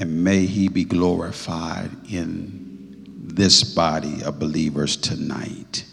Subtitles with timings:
[0.00, 5.84] and may he be glorified in this body of believers tonight.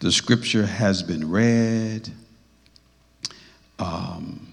[0.00, 2.10] The scripture has been read.
[3.78, 4.52] Um,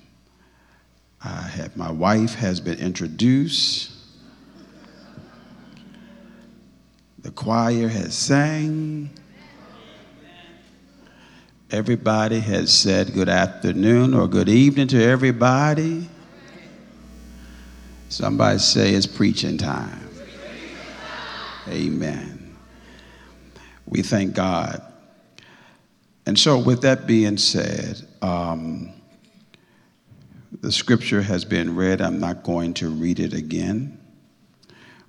[1.22, 3.91] I have, my wife has been introduced.
[7.20, 9.09] The choir has sang.
[11.70, 16.07] Everybody has said good afternoon or good evening to everybody.
[18.14, 20.08] Somebody say it's preaching time.
[21.68, 22.56] Amen.
[23.88, 24.84] We thank God.
[26.28, 28.94] And so, with that being said, um,
[30.62, 32.02] the scripture has been read.
[32.02, 34.00] I'm not going to read it again.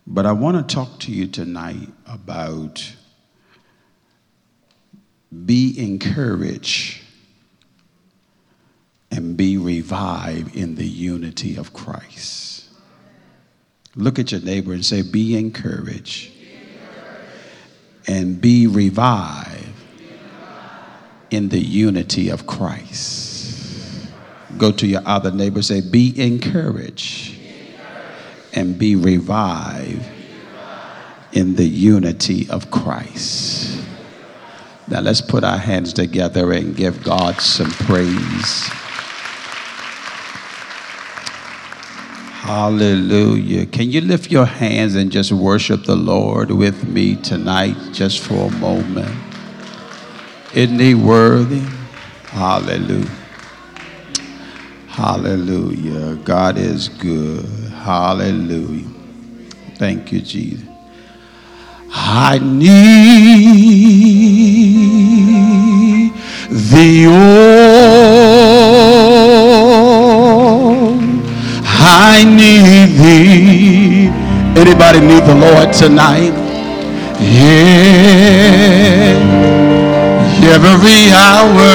[0.06, 2.90] But I want to talk to you tonight about
[5.44, 7.02] be encouraged
[9.10, 12.53] and be revived in the unity of Christ.
[13.96, 16.32] Look at your neighbor and say, Be encouraged,
[18.06, 19.68] and be revived
[21.30, 24.10] in the unity of Christ.
[24.58, 27.38] Go to your other neighbor say, Be encouraged
[28.52, 30.04] and be revived
[31.32, 33.84] in the unity of Christ.
[34.86, 38.70] Now let's put our hands together and give God some praise.
[42.44, 43.64] Hallelujah.
[43.64, 48.48] Can you lift your hands and just worship the Lord with me tonight, just for
[48.48, 49.16] a moment?
[50.52, 51.62] Isn't he worthy?
[52.26, 53.10] Hallelujah.
[54.88, 56.16] Hallelujah.
[56.16, 57.46] God is good.
[57.70, 58.90] Hallelujah.
[59.76, 60.68] Thank you, Jesus.
[61.90, 62.74] I need
[66.50, 67.06] thee,
[74.74, 76.34] Anybody need the Lord tonight?
[77.20, 77.94] Yeah,
[80.50, 81.70] every hour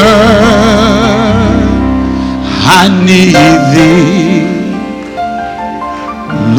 [2.68, 3.36] I need
[3.72, 4.44] thee,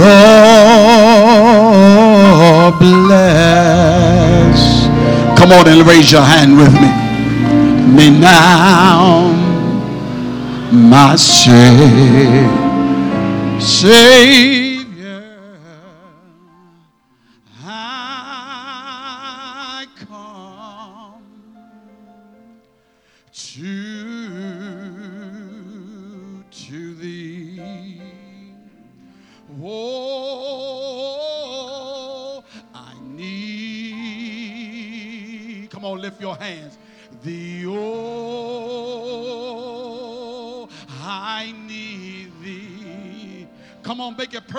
[0.00, 1.60] Lord
[2.80, 4.60] bless.
[5.38, 6.90] Come on and raise your hand with me.
[7.94, 9.30] Me now,
[10.72, 12.60] my Savior.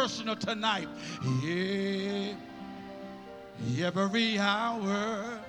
[0.02, 0.88] Personal tonight.
[1.44, 2.34] Yeah,
[3.96, 5.40] every hour.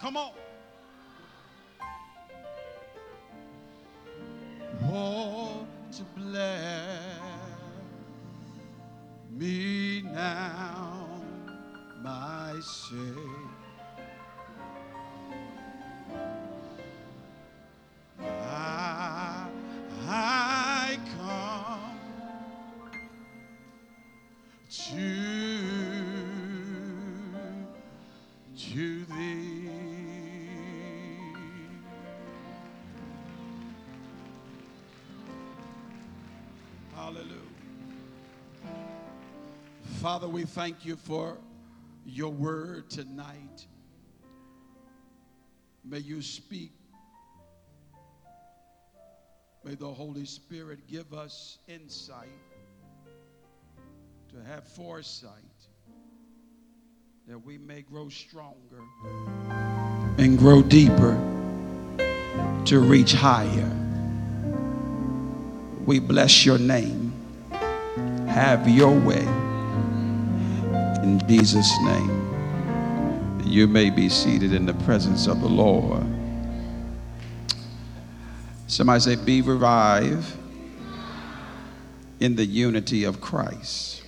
[0.00, 0.32] Come on.
[4.84, 7.02] Oh, to bless
[9.30, 11.20] me now,
[12.02, 13.12] my Savior.
[18.22, 19.48] I,
[20.08, 21.95] I come
[24.76, 25.58] to,
[28.58, 29.70] to thee.
[36.94, 37.30] Hallelujah.
[40.00, 41.38] Father, we thank you for
[42.04, 43.66] your word tonight.
[45.84, 46.72] May you speak.
[49.64, 52.28] May the Holy Spirit give us insight
[54.36, 55.32] to have foresight
[57.26, 58.82] that we may grow stronger
[60.18, 61.14] and grow deeper
[62.66, 63.70] to reach higher.
[65.86, 67.14] We bless your name.
[68.28, 69.22] Have your way.
[71.02, 76.04] In Jesus' name, you may be seated in the presence of the Lord.
[78.66, 80.30] Somebody say, Be revived
[82.20, 84.02] in the unity of Christ.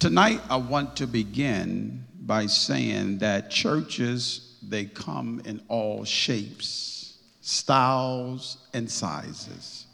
[0.00, 8.56] Tonight, I want to begin by saying that churches, they come in all shapes, styles,
[8.72, 9.86] and sizes.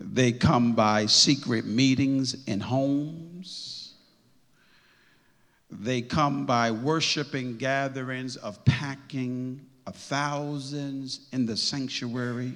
[0.00, 3.92] They come by secret meetings in homes.
[5.70, 12.54] They come by worshiping gatherings of packing of thousands in the sanctuary.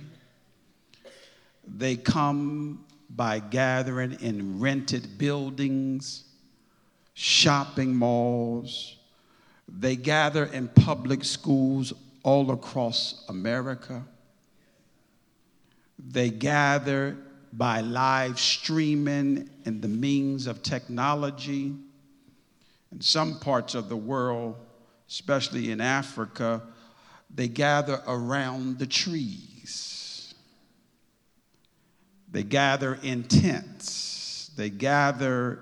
[1.65, 2.85] They come
[3.15, 6.25] by gathering in rented buildings,
[7.15, 8.97] shopping malls.
[9.69, 14.03] They gather in public schools all across America.
[15.99, 17.17] They gather
[17.53, 21.73] by live streaming and the means of technology.
[22.91, 24.57] In some parts of the world,
[25.09, 26.63] especially in Africa,
[27.33, 29.54] they gather around the trees.
[32.35, 34.51] They gather in tents.
[34.57, 35.61] They gather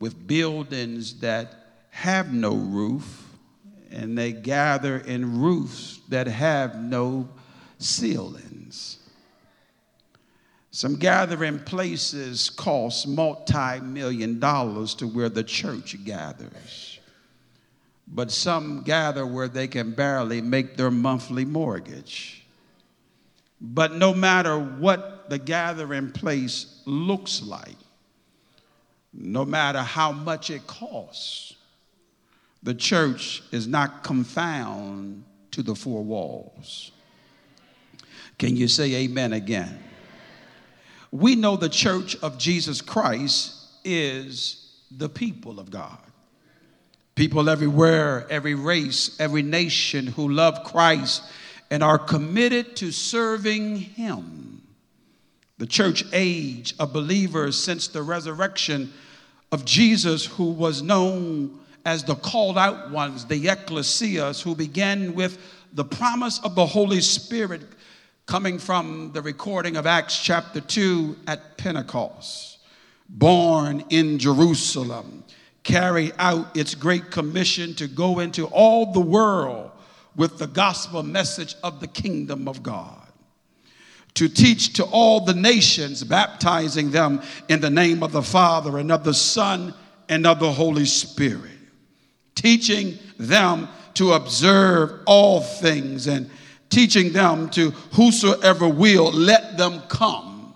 [0.00, 1.54] with buildings that
[1.90, 3.28] have no roof,
[3.92, 7.28] and they gather in roofs that have no
[7.78, 8.98] ceilings.
[10.72, 16.98] Some gathering places cost multi million dollars to where the church gathers.
[18.08, 22.44] But some gather where they can barely make their monthly mortgage.
[23.60, 27.76] But no matter what the gathering place looks like,
[29.12, 31.54] no matter how much it costs,
[32.62, 36.90] the church is not confined to the four walls.
[38.38, 39.78] Can you say amen again?
[41.14, 43.54] we know the church of Jesus Christ
[43.84, 45.96] is the people of God.
[47.14, 51.22] People everywhere, every race, every nation who love Christ
[51.70, 54.53] and are committed to serving Him.
[55.64, 58.92] The church age of believers since the resurrection
[59.50, 65.38] of Jesus, who was known as the called out ones, the ecclesias, who began with
[65.72, 67.62] the promise of the Holy Spirit
[68.26, 72.58] coming from the recording of Acts chapter 2 at Pentecost.
[73.08, 75.24] Born in Jerusalem,
[75.62, 79.70] carry out its great commission to go into all the world
[80.14, 83.03] with the gospel message of the kingdom of God.
[84.14, 88.92] To teach to all the nations, baptizing them in the name of the Father and
[88.92, 89.74] of the Son
[90.08, 91.50] and of the Holy Spirit.
[92.34, 96.30] Teaching them to observe all things and
[96.68, 100.54] teaching them to whosoever will, let them come,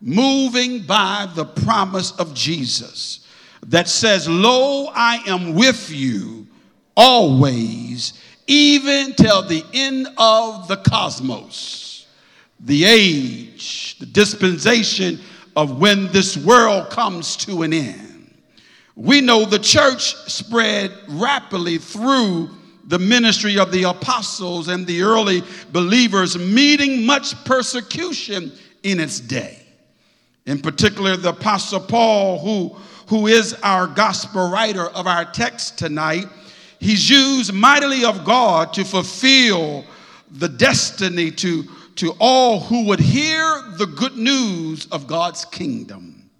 [0.00, 3.26] moving by the promise of Jesus
[3.66, 6.46] that says, Lo, I am with you
[6.96, 8.12] always,
[8.46, 11.89] even till the end of the cosmos,
[12.64, 15.18] the age, the dispensation
[15.56, 18.34] of when this world comes to an end.
[18.94, 22.50] We know the church spread rapidly through
[22.84, 25.42] the ministry of the apostles and the early
[25.72, 28.52] believers, meeting much persecution
[28.82, 29.58] in its day.
[30.46, 36.26] In particular, the apostle Paul, who, who is our gospel writer of our text tonight,
[36.80, 39.84] he's used mightily of God to fulfill
[40.32, 41.64] the destiny to,
[42.00, 43.44] to all who would hear
[43.76, 46.30] the good news of God's kingdom.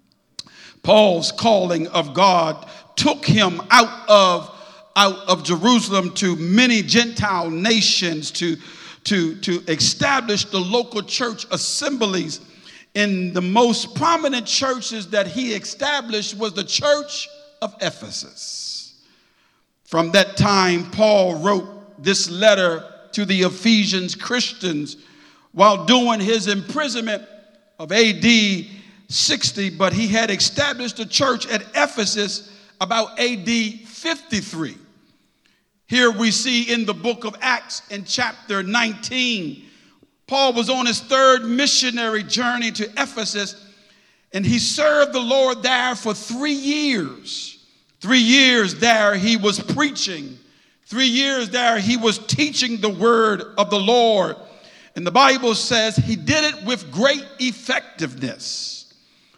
[0.81, 4.57] Paul's calling of God took him out of
[4.95, 8.57] out of Jerusalem to many Gentile nations to,
[9.03, 12.41] to, to establish the local church assemblies.
[12.95, 17.29] In the most prominent churches that he established was the church
[17.61, 18.99] of Ephesus.
[19.85, 24.97] From that time, Paul wrote this letter to the Ephesians Christians
[25.51, 27.23] while doing his imprisonment
[27.79, 28.25] of AD
[29.07, 34.77] 60, but he had established a church at Ephesus about AD 53.
[35.87, 39.63] Here we see in the book of Acts in chapter 19,
[40.25, 43.67] Paul was on his third missionary journey to Ephesus,
[44.31, 47.57] and he served the Lord there for three years.
[47.99, 50.39] Three years there he was preaching.
[50.85, 54.37] Three years there he was teaching the word of the Lord.
[54.95, 58.93] And the Bible says he did it with great effectiveness.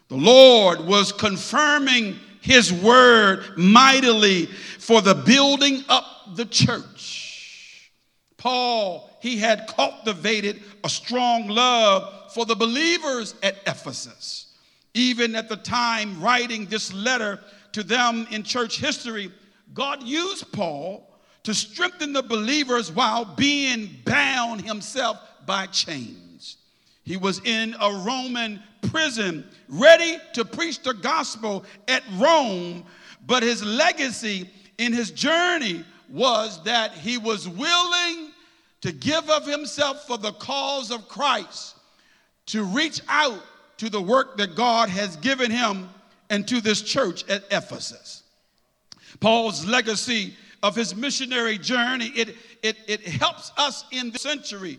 [0.08, 6.04] The Lord was confirming his word mightily for the building up
[6.36, 7.90] the church.
[8.36, 14.54] Paul, he had cultivated a strong love for the believers at Ephesus.
[14.92, 17.40] Even at the time writing this letter
[17.72, 19.32] to them in church history,
[19.72, 21.08] God used Paul
[21.44, 26.56] to strengthen the believers while being bound himself by chains.
[27.04, 32.84] He was in a Roman prison, ready to preach the gospel at Rome,
[33.26, 34.48] but his legacy
[34.78, 38.30] in his journey was that he was willing
[38.80, 41.76] to give of himself for the cause of Christ,
[42.46, 43.40] to reach out
[43.78, 45.88] to the work that God has given him
[46.30, 48.22] and to this church at Ephesus.
[49.20, 54.78] Paul's legacy of his missionary journey, it, it, it helps us in the century,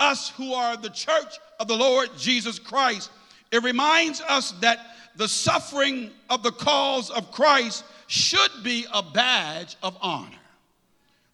[0.00, 3.10] us who are the church of the Lord Jesus Christ,
[3.50, 4.80] It reminds us that
[5.16, 10.28] the suffering of the cause of Christ should be a badge of honor.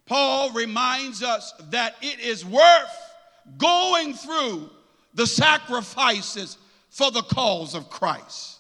[0.06, 3.14] Paul reminds us that it is worth
[3.56, 4.68] going through
[5.14, 6.58] the sacrifices
[6.90, 8.58] for the cause of Christ.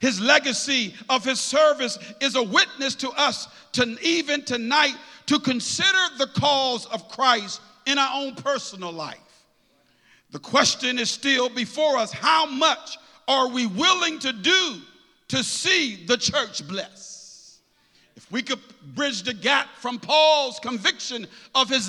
[0.00, 4.94] His legacy of his service is a witness to us to even tonight
[5.26, 9.18] to consider the cause of Christ in our own personal life.
[10.34, 12.98] The question is still before us how much
[13.28, 14.80] are we willing to do
[15.28, 17.60] to see the church blessed?
[18.16, 18.58] If we could
[18.96, 21.88] bridge the gap from Paul's conviction of his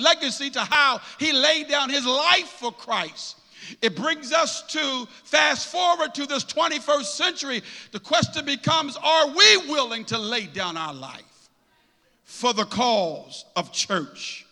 [0.00, 3.36] legacy to how he laid down his life for Christ,
[3.80, 7.62] it brings us to fast forward to this 21st century.
[7.92, 11.48] The question becomes are we willing to lay down our life
[12.24, 14.43] for the cause of church?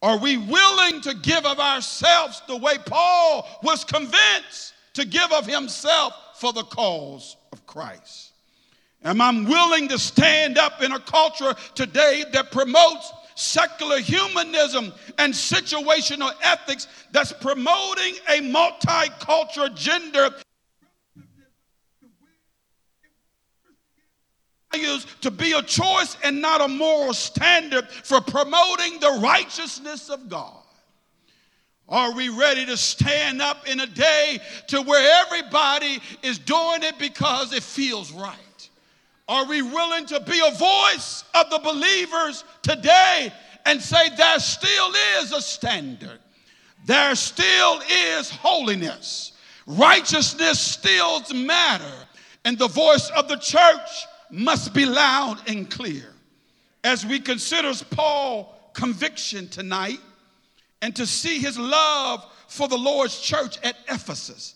[0.00, 5.46] Are we willing to give of ourselves the way Paul was convinced to give of
[5.46, 8.32] himself for the cause of Christ?
[9.04, 15.32] Am I willing to stand up in a culture today that promotes secular humanism and
[15.32, 20.30] situational ethics that's promoting a multicultural gender
[25.20, 30.54] to be a choice and not a moral standard for promoting the righteousness of God?
[31.88, 36.98] Are we ready to stand up in a day to where everybody is doing it
[36.98, 38.36] because it feels right?
[39.26, 43.32] Are we willing to be a voice of the believers today
[43.64, 46.18] and say there still is a standard?
[46.84, 47.80] There still
[48.16, 49.32] is holiness.
[49.66, 51.92] Righteousness still matter.
[52.44, 56.14] And the voice of the church must be loud and clear.
[56.84, 60.00] As we consider Paul's conviction tonight
[60.80, 64.54] and to see his love for the Lord's church at Ephesus,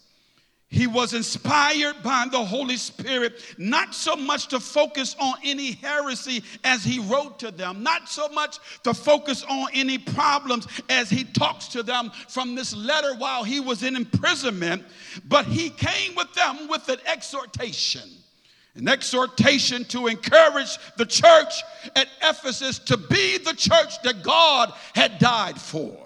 [0.68, 6.42] he was inspired by the Holy Spirit, not so much to focus on any heresy
[6.64, 11.24] as he wrote to them, not so much to focus on any problems as he
[11.24, 14.82] talks to them from this letter while he was in imprisonment,
[15.28, 18.08] but he came with them with an exhortation
[18.74, 21.62] an exhortation to encourage the church
[21.94, 25.96] at Ephesus to be the church that God had died for.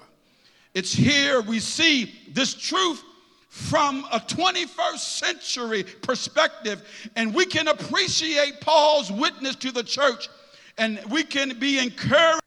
[0.75, 3.03] It's here we see this truth
[3.49, 6.83] from a 21st century perspective,
[7.15, 10.29] and we can appreciate Paul's witness to the church,
[10.77, 12.43] and we can be encouraged.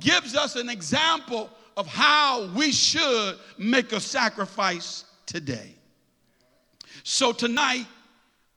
[0.00, 5.74] Gives us an example of how we should make a sacrifice today.
[7.02, 7.86] So tonight,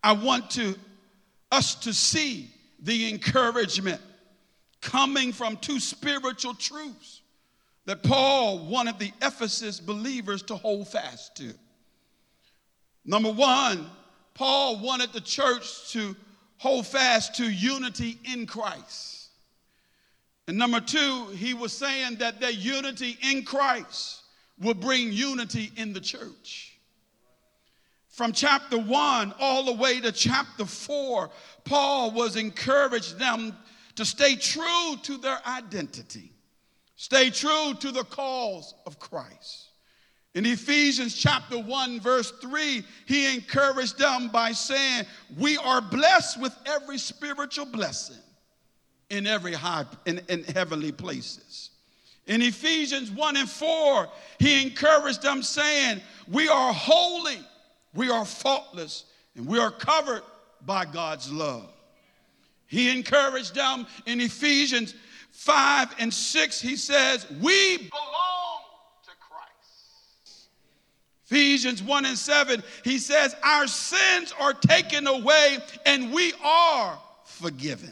[0.03, 0.75] I want to
[1.51, 4.01] us to see the encouragement
[4.81, 7.21] coming from two spiritual truths
[7.85, 11.53] that Paul wanted the Ephesus believers to hold fast to.
[13.05, 13.85] Number one,
[14.33, 16.15] Paul wanted the church to
[16.57, 19.29] hold fast to unity in Christ.
[20.47, 24.21] And number two, he was saying that that unity in Christ
[24.59, 26.72] will bring unity in the church.
[28.13, 31.31] From chapter 1 all the way to chapter 4,
[31.65, 33.57] Paul was encouraged them
[33.95, 36.31] to stay true to their identity,
[36.95, 39.69] stay true to the cause of Christ.
[40.35, 45.05] In Ephesians chapter 1, verse 3, he encouraged them by saying,
[45.35, 48.21] We are blessed with every spiritual blessing
[49.09, 51.71] in every high in, in heavenly places.
[52.27, 57.39] In Ephesians 1 and 4, he encouraged them saying, We are holy
[57.93, 60.23] we are faultless and we are covered
[60.65, 61.69] by God's love.
[62.67, 64.95] He encouraged them in Ephesians
[65.31, 66.61] 5 and 6.
[66.61, 68.61] He says, We belong
[69.03, 70.47] to Christ.
[71.25, 77.91] Ephesians 1 and 7, he says, Our sins are taken away and we are forgiven.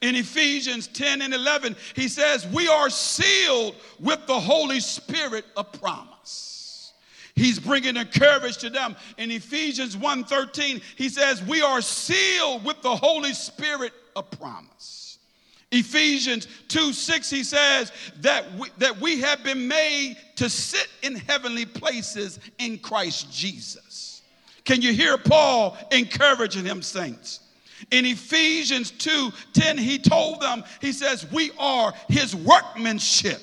[0.00, 5.70] In Ephesians 10 and 11, he says, We are sealed with the Holy Spirit of
[5.72, 6.49] promise.
[7.40, 8.94] He's bringing a courage to them.
[9.16, 15.18] In Ephesians 1:13, he says, "We are sealed with the Holy Spirit of promise."
[15.72, 21.14] Ephesians 2 6, he says that we, that we have been made to sit in
[21.14, 24.20] heavenly places in Christ Jesus.
[24.64, 27.40] Can you hear Paul encouraging him, saints?
[27.90, 33.40] In Ephesians 2 10, he told them, he says, We are his workmanship,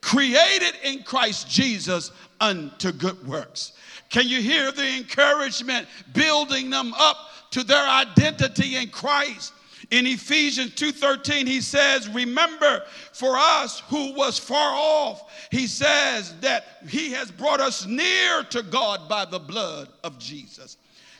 [0.00, 3.72] created in Christ Jesus unto good works.
[4.08, 7.16] Can you hear the encouragement building them up
[7.50, 9.52] to their identity in Christ?
[9.90, 16.80] In Ephesians 2:13 he says, "Remember for us who was far off, he says that
[16.88, 20.76] he has brought us near to God by the blood of Jesus."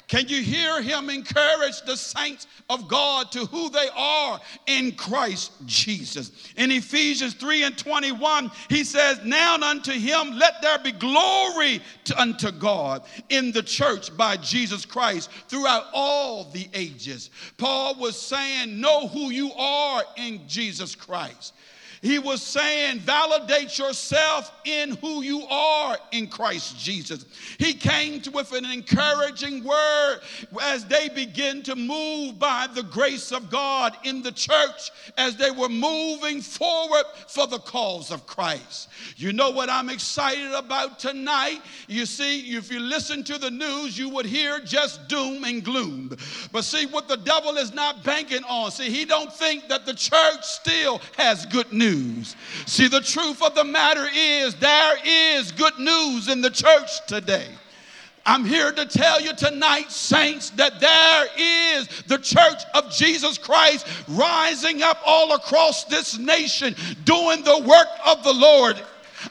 [0.08, 5.50] Can you hear him encourage the saints of God to who they are in Christ
[5.66, 6.30] Jesus?
[6.56, 12.20] In Ephesians 3 and 21, he says, Now unto him let there be glory to,
[12.20, 17.30] unto God in the church by Jesus Christ throughout all the ages.
[17.56, 21.52] Paul was saying, Know who you are in Jesus Christ.
[22.02, 27.24] He was saying, validate yourself in who you are in Christ Jesus.
[27.58, 30.20] He came to, with an encouraging word
[30.62, 35.50] as they begin to move by the grace of God in the church as they
[35.50, 38.88] were moving forward for the cause of Christ.
[39.16, 41.60] You know what I'm excited about tonight?
[41.88, 46.16] You see, if you listen to the news, you would hear just doom and gloom.
[46.52, 49.94] But see, what the devil is not banking on, see, he don't think that the
[49.94, 52.36] church still has good news news.
[52.66, 57.46] See, the truth of the matter is there is good news in the church today.
[58.28, 63.86] I'm here to tell you tonight, saints, that there is the church of Jesus Christ
[64.08, 66.74] rising up all across this nation,
[67.04, 68.82] doing the work of the Lord.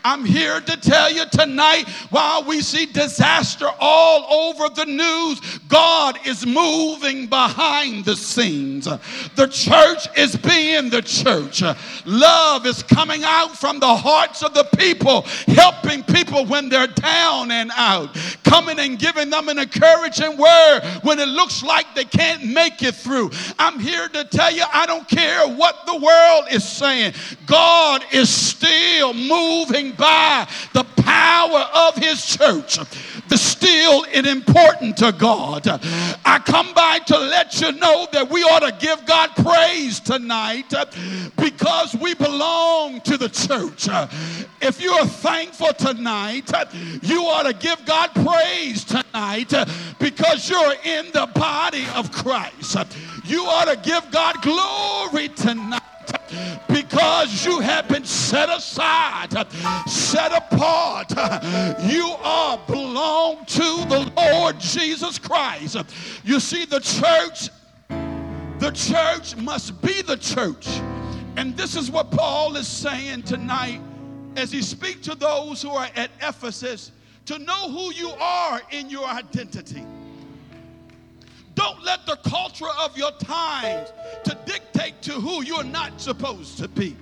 [0.04, 6.18] I'm here to tell you tonight while we see disaster all over the news, God
[6.25, 8.86] is moving behind the scenes.
[8.86, 11.63] The church is being the church.
[12.06, 17.51] Love is coming out from the hearts of the people, helping people when they're down
[17.51, 22.46] and out, coming and giving them an encouraging word when it looks like they can't
[22.46, 23.32] make it through.
[23.60, 27.13] I'm here to tell you, I don't care what the world is saying,
[27.46, 32.79] God is still moving by the power of his church
[33.27, 35.67] the still important to God.
[36.25, 40.74] I come by to let you know that we ought to give God praise tonight
[41.36, 43.88] because we belong to the church.
[44.62, 46.51] If you are thankful tonight,
[47.01, 49.53] you ought to give God praise tonight
[50.00, 52.78] because you're in the body of Christ.
[53.25, 55.81] You ought to give God glory tonight
[56.67, 59.33] because you have been set aside,
[59.88, 61.11] set apart.
[61.81, 65.77] You are belong to the Lord Jesus Christ.
[66.23, 67.49] You see, the church,
[68.59, 70.67] the church must be the church.
[71.38, 73.81] And this is what Paul is saying tonight
[74.35, 76.91] as he speaks to those who are at Ephesus
[77.25, 79.83] to know who you are in your identity.
[81.56, 83.91] Don't let the culture of your times
[84.26, 86.96] to dictate to who you're not supposed to be.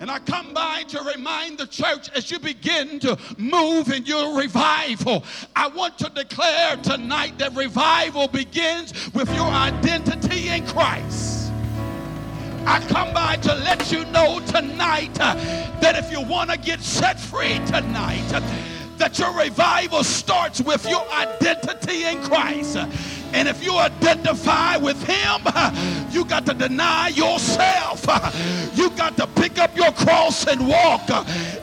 [0.00, 4.36] And I come by to remind the church as you begin to move in your
[4.36, 5.24] revival.
[5.54, 11.52] I want to declare tonight that revival begins with your identity in Christ.
[12.66, 15.34] I come by to let you know tonight uh,
[15.80, 18.40] that if you want to get set free tonight, uh,
[18.96, 22.78] that your revival starts with your identity in Christ.
[23.34, 25.42] And if you identify with him,
[26.12, 28.06] you got to deny yourself.
[28.76, 31.02] You got to pick up your cross and walk.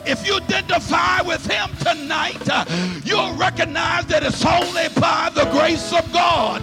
[0.06, 2.46] If you identify with him tonight,
[3.04, 6.62] you'll recognize that it's only by the grace of God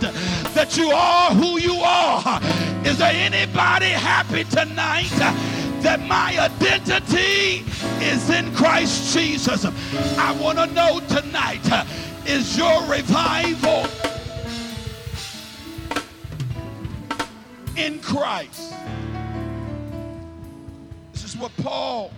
[0.54, 2.40] that you are who you are.
[2.86, 5.10] Is there anybody happy tonight?
[5.80, 7.64] that my identity
[8.04, 9.66] is in Christ Jesus.
[10.18, 11.66] I want to know tonight
[12.26, 13.86] is your revival
[17.80, 18.74] in Christ.
[21.14, 22.12] This is what Paul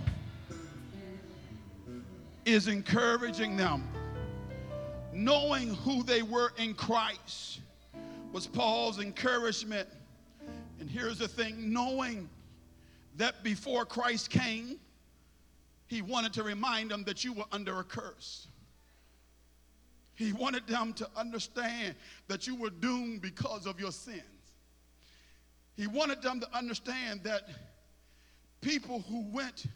[2.44, 3.88] is encouraging them.
[5.12, 7.60] Knowing who they were in Christ
[8.32, 9.88] was Paul's encouragement.
[10.80, 12.28] And here's the thing knowing
[13.16, 14.80] that before Christ came,
[15.86, 18.48] he wanted to remind them that you were under a curse.
[20.16, 21.94] He wanted them to understand
[22.26, 24.22] that you were doomed because of your sins.
[25.76, 27.48] He wanted them to understand that
[28.60, 29.66] people who went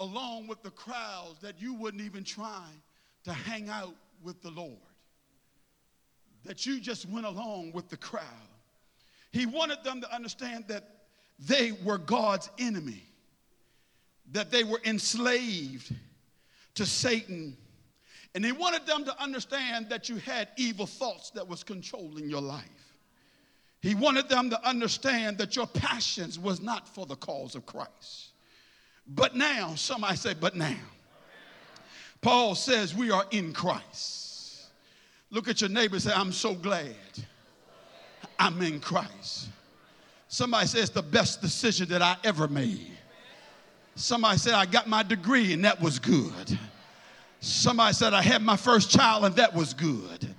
[0.00, 2.64] along with the crowds, that you wouldn't even try
[3.24, 4.76] to hang out with the Lord,
[6.44, 8.22] that you just went along with the crowd.
[9.32, 10.88] He wanted them to understand that
[11.38, 13.02] they were God's enemy,
[14.32, 15.94] that they were enslaved
[16.74, 17.56] to Satan.
[18.34, 22.40] And he wanted them to understand that you had evil thoughts that was controlling your
[22.40, 22.64] life.
[23.86, 28.30] He wanted them to understand that your passions was not for the cause of Christ.
[29.06, 30.74] But now, somebody say, but now.
[32.20, 34.70] Paul says we are in Christ.
[35.30, 36.96] Look at your neighbor say, I'm so glad
[38.40, 39.50] I'm in Christ.
[40.26, 42.90] Somebody says the best decision that I ever made.
[43.94, 46.58] Somebody said I got my degree and that was good.
[47.38, 50.34] Somebody said I had my first child and that was good.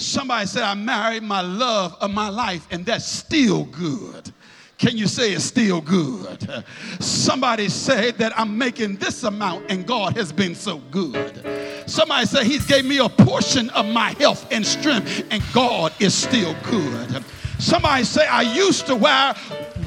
[0.00, 4.32] Somebody said I married my love of my life and that's still good.
[4.78, 6.64] Can you say it's still good?
[7.00, 11.44] Somebody said that I'm making this amount and God has been so good.
[11.86, 16.14] Somebody said he's gave me a portion of my health and strength and God is
[16.14, 17.22] still good.
[17.58, 19.34] Somebody say I used to wear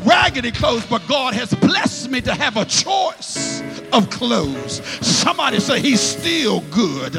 [0.04, 4.82] raggedy clothes, but God has blessed me to have a choice of clothes.
[5.06, 7.13] Somebody say he's still good.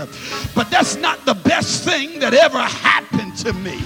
[0.54, 3.78] But that's not the best thing that ever happened to me.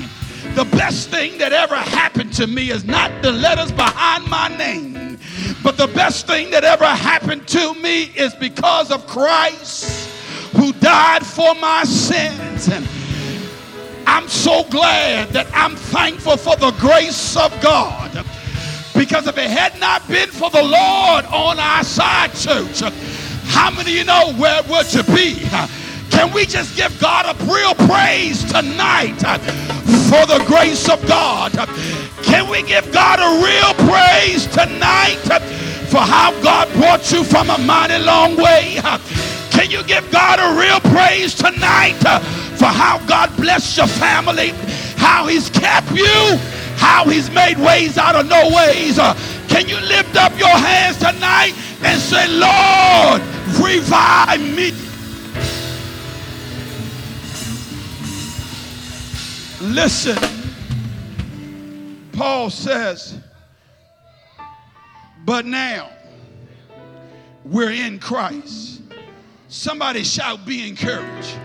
[0.54, 5.18] The best thing that ever happened to me is not the letters behind my name,
[5.62, 10.10] but the best thing that ever happened to me is because of Christ
[10.52, 12.68] who died for my sins.
[12.68, 12.88] And
[14.06, 18.24] I'm so glad that I'm thankful for the grace of God.
[18.98, 22.80] Because if it had not been for the Lord on our side, church,
[23.46, 25.38] how many of you know where would you be?
[26.10, 29.14] Can we just give God a real praise tonight
[30.10, 31.52] for the grace of God?
[32.24, 35.22] Can we give God a real praise tonight
[35.90, 38.80] for how God brought you from a mighty long way?
[39.52, 41.98] Can you give God a real praise tonight
[42.58, 44.50] for how God blessed your family,
[44.98, 46.36] how He's kept you,
[46.76, 48.98] how He's made ways out of no ways?
[48.98, 49.14] Uh,
[49.48, 53.22] can you lift up your hands tonight and say, Lord,
[53.62, 54.72] revive me?
[59.60, 60.18] Listen,
[62.12, 63.18] Paul says,
[65.24, 65.90] but now
[67.44, 68.82] we're in Christ.
[69.48, 71.38] Somebody shout, be encouraged.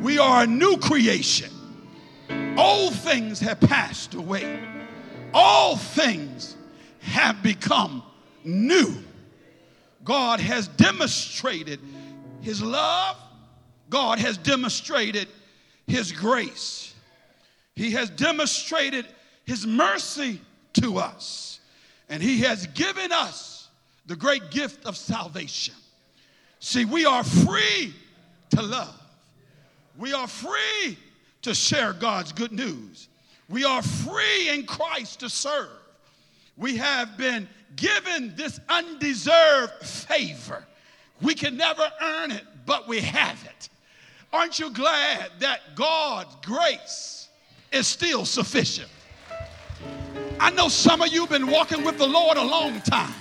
[0.00, 1.53] We are a new creation.
[2.56, 4.60] Old things have passed away,
[5.32, 6.56] all things
[7.00, 8.02] have become
[8.44, 8.94] new.
[10.04, 11.80] God has demonstrated
[12.42, 13.16] his love,
[13.90, 15.28] God has demonstrated
[15.86, 16.94] his grace.
[17.74, 19.06] He has demonstrated
[19.44, 20.40] his mercy
[20.74, 21.60] to us.
[22.08, 23.68] And he has given us
[24.06, 25.74] the great gift of salvation.
[26.60, 27.94] See, we are free
[28.50, 29.00] to love.
[29.98, 30.98] We are free
[31.44, 33.08] to share God's good news.
[33.48, 35.68] We are free in Christ to serve.
[36.56, 40.64] We have been given this undeserved favor.
[41.20, 43.68] We can never earn it, but we have it.
[44.32, 47.28] Aren't you glad that God's grace
[47.72, 48.88] is still sufficient?
[50.40, 53.14] I know some of you have been walking with the Lord a long time,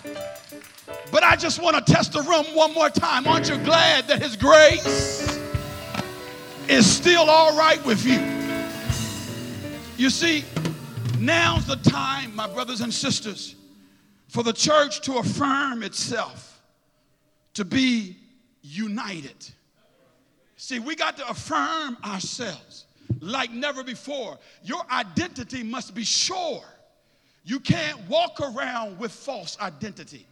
[1.12, 3.28] but I just want to test the room one more time.
[3.28, 5.33] Aren't you glad that His grace
[6.70, 8.20] is still all right with you?
[9.98, 10.44] You see,
[11.20, 13.56] now's the time, my brothers and sisters,
[14.28, 16.62] for the church to affirm itself,
[17.54, 18.18] to be
[18.62, 19.54] united
[20.64, 22.86] See, we got to affirm ourselves
[23.20, 24.40] like never before.
[24.64, 26.64] Your identity must be sure.
[27.44, 30.26] You can't walk around with false identity.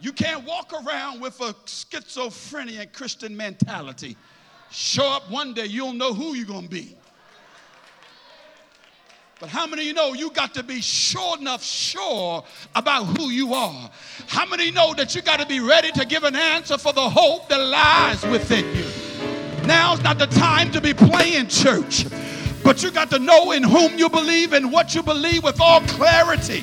[0.00, 4.16] You can't walk around with a schizophrenia Christian mentality.
[4.70, 6.96] Show up one day, you'll know who you're going to be.
[9.40, 13.30] But how many of you know you got to be sure enough sure about who
[13.30, 13.90] you are?
[14.26, 17.08] How many know that you got to be ready to give an answer for the
[17.08, 19.66] hope that lies within you?
[19.66, 22.04] Now's not the time to be playing church,
[22.62, 25.80] but you got to know in whom you believe and what you believe with all
[25.82, 26.62] clarity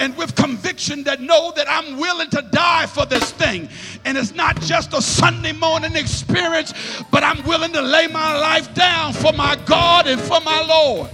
[0.00, 3.68] and with conviction that know that I'm willing to die for this thing.
[4.04, 6.72] And it's not just a Sunday morning experience,
[7.10, 11.10] but I'm willing to lay my life down for my God and for my Lord.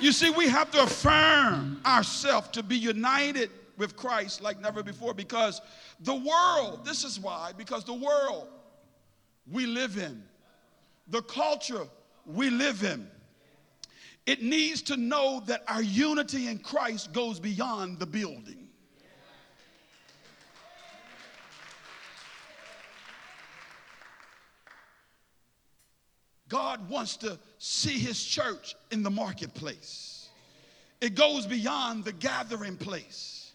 [0.00, 5.14] You see, we have to affirm ourselves to be united with Christ like never before
[5.14, 5.60] because
[6.00, 8.48] the world, this is why, because the world
[9.50, 10.22] we live in,
[11.08, 11.86] the culture
[12.26, 13.08] we live in.
[14.26, 18.66] It needs to know that our unity in Christ goes beyond the building.
[26.48, 30.28] God wants to see his church in the marketplace.
[31.00, 33.52] It goes beyond the gathering place.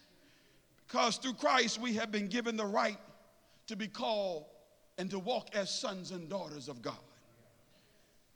[0.86, 2.98] Because through Christ we have been given the right
[3.66, 4.44] to be called
[4.98, 6.94] and to walk as sons and daughters of God.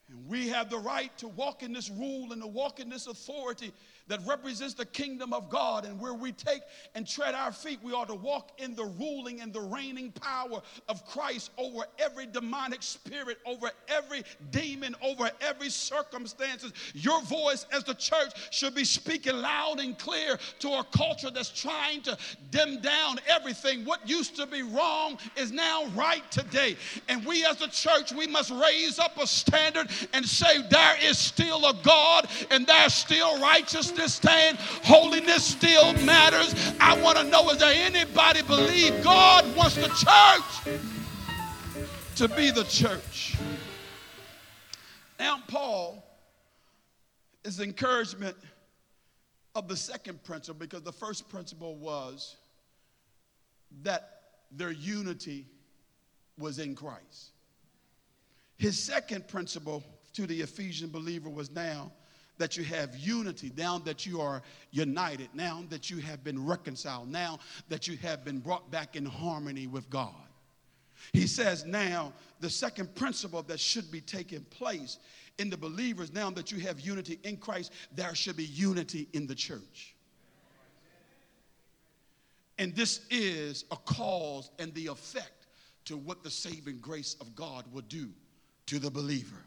[0.09, 3.07] And we have the right to walk in this rule and to walk in this
[3.07, 3.73] authority
[4.09, 5.85] that represents the kingdom of God.
[5.85, 6.62] And where we take
[6.95, 10.62] and tread our feet, we ought to walk in the ruling and the reigning power
[10.88, 16.73] of Christ over every demonic spirit, over every demon, over every circumstances.
[16.95, 21.51] Your voice as the church should be speaking loud and clear to a culture that's
[21.51, 22.16] trying to
[22.51, 23.85] dim down everything.
[23.85, 26.77] What used to be wrong is now right today.
[27.09, 31.19] And we as a church, we must raise up a standard and say there is
[31.19, 34.59] still a God and there's still righteousness stand.
[34.59, 36.55] Holiness still matters.
[36.81, 40.79] I want to know is there anybody believe God wants the church
[42.17, 43.37] to be the church?
[45.19, 46.05] Now, Paul
[47.45, 48.37] is encouragement
[49.55, 52.37] of the second principle because the first principle was
[53.83, 55.47] that their unity
[56.39, 57.31] was in Christ.
[58.57, 59.83] His second principle
[60.15, 61.93] to the Ephesian believer was now
[62.38, 67.11] that you have unity, now that you are united, now that you have been reconciled,
[67.11, 70.14] now that you have been brought back in harmony with God.
[71.12, 74.99] He says now the second principle that should be taking place
[75.38, 79.27] in the believers, now that you have unity in Christ, there should be unity in
[79.27, 79.94] the church.
[82.59, 85.46] And this is a cause and the effect
[85.85, 88.09] to what the saving grace of God will do
[88.66, 89.44] to the believer.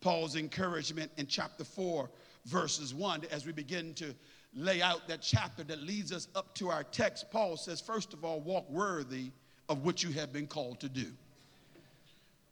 [0.00, 2.08] Paul's encouragement in chapter 4,
[2.46, 4.14] verses 1, as we begin to
[4.54, 8.24] lay out that chapter that leads us up to our text, Paul says, first of
[8.24, 9.30] all, walk worthy
[9.68, 11.06] of what you have been called to do.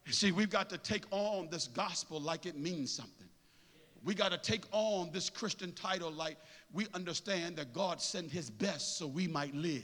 [0.06, 3.28] You see, we've got to take on this gospel like it means something.
[4.04, 6.36] We got to take on this Christian title like
[6.72, 9.82] we understand that God sent his best so we might live.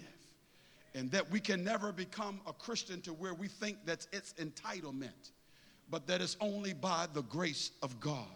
[0.95, 5.31] And that we can never become a Christian to where we think that's it's entitlement,
[5.89, 8.27] but that it's only by the grace of God.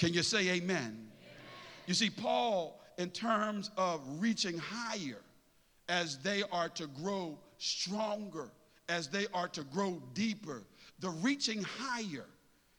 [0.00, 0.78] Can you say amen?
[0.78, 1.08] amen?
[1.86, 5.20] You see, Paul, in terms of reaching higher,
[5.90, 8.48] as they are to grow stronger,
[8.88, 10.62] as they are to grow deeper,
[11.00, 12.24] the reaching higher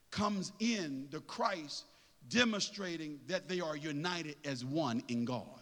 [0.10, 1.86] comes in the Christ
[2.30, 5.62] demonstrating that they are united as one in God.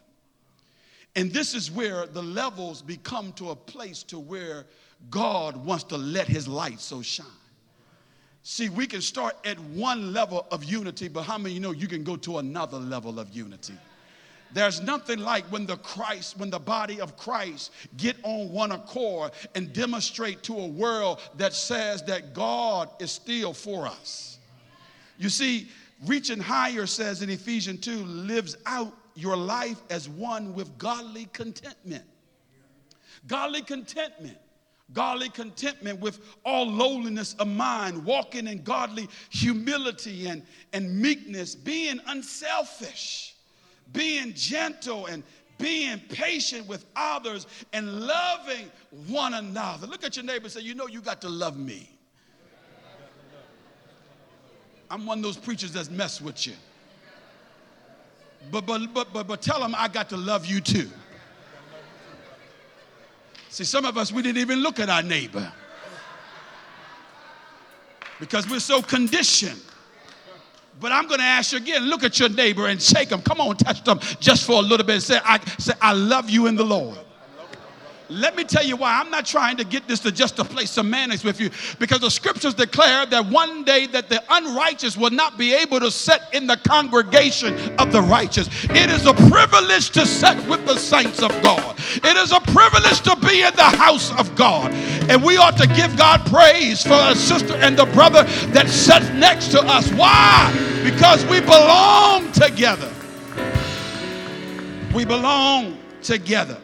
[1.18, 4.66] And this is where the levels become to a place to where
[5.10, 7.28] God wants to let his light so shine.
[8.52, 11.88] See, we can start at one level of unity, but how many you know you
[11.88, 13.76] can go to another level of unity?
[14.52, 19.34] There's nothing like when the Christ, when the body of Christ get on one accord
[19.54, 24.40] and demonstrate to a world that says that God is still for us.
[25.20, 25.70] You see,
[26.08, 32.04] reaching higher says in Ephesians 2 lives out your life as one with godly contentment.
[33.28, 34.40] Godly contentment
[34.94, 42.00] godly contentment with all lowliness of mind, walking in godly humility and, and meekness, being
[42.08, 43.36] unselfish,
[43.94, 45.24] being gentle and
[45.58, 48.72] being patient with others and loving
[49.08, 49.88] one another.
[49.88, 51.90] Look at your neighbor and say, You know, you got to love me.
[54.90, 56.54] I'm one of those preachers that's mess with you.
[58.52, 60.90] But, but, but, but, but tell them I got to love you too.
[63.50, 65.52] See, some of us, we didn't even look at our neighbor
[68.20, 69.62] because we're so conditioned.
[70.80, 73.22] But I'm going to ask you again look at your neighbor and shake them.
[73.22, 75.02] Come on, touch them just for a little bit.
[75.02, 76.98] Say, I, say, I love you in the Lord.
[78.10, 79.00] Let me tell you why.
[79.00, 82.10] I'm not trying to get this to just to play semantics with you because the
[82.10, 86.48] scriptures declare that one day that the unrighteous will not be able to sit in
[86.48, 88.50] the congregation of the righteous.
[88.64, 91.78] It is a privilege to sit with the saints of God.
[92.04, 94.74] It is a privilege to be in the house of God.
[95.10, 99.08] And we ought to give God praise for a sister and the brother that sits
[99.10, 99.92] next to us.
[99.94, 100.52] Why?
[100.84, 102.92] Because we belong together.
[104.96, 106.60] We belong together.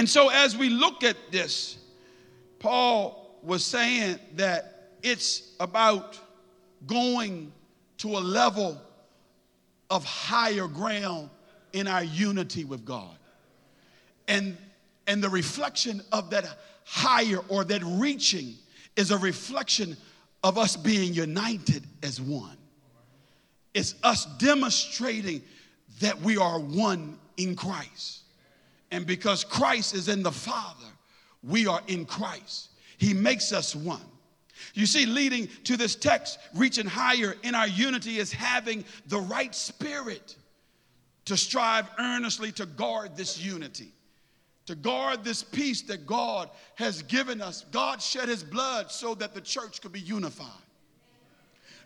[0.00, 1.76] And so, as we look at this,
[2.58, 6.18] Paul was saying that it's about
[6.86, 7.52] going
[7.98, 8.80] to a level
[9.90, 11.28] of higher ground
[11.74, 13.14] in our unity with God.
[14.26, 14.56] And,
[15.06, 16.46] and the reflection of that
[16.86, 18.54] higher or that reaching
[18.96, 19.98] is a reflection
[20.42, 22.56] of us being united as one.
[23.74, 25.42] It's us demonstrating
[26.00, 28.20] that we are one in Christ.
[28.90, 30.86] And because Christ is in the Father,
[31.42, 32.70] we are in Christ.
[32.98, 34.00] He makes us one.
[34.74, 39.54] You see, leading to this text, reaching higher in our unity is having the right
[39.54, 40.36] spirit
[41.24, 43.92] to strive earnestly to guard this unity,
[44.66, 47.64] to guard this peace that God has given us.
[47.70, 50.48] God shed his blood so that the church could be unified.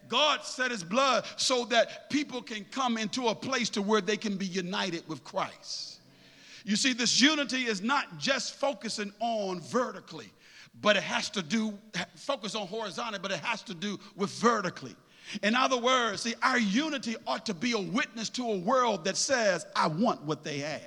[0.09, 4.17] God shed his blood so that people can come into a place to where they
[4.17, 5.94] can be united with Christ.
[6.65, 10.31] You see, this unity is not just focusing on vertically,
[10.81, 11.79] but it has to do,
[12.17, 14.97] focus on horizontally, but it has to do with vertically.
[15.43, 19.17] In other words, see, our unity ought to be a witness to a world that
[19.17, 20.81] says, I want what they have.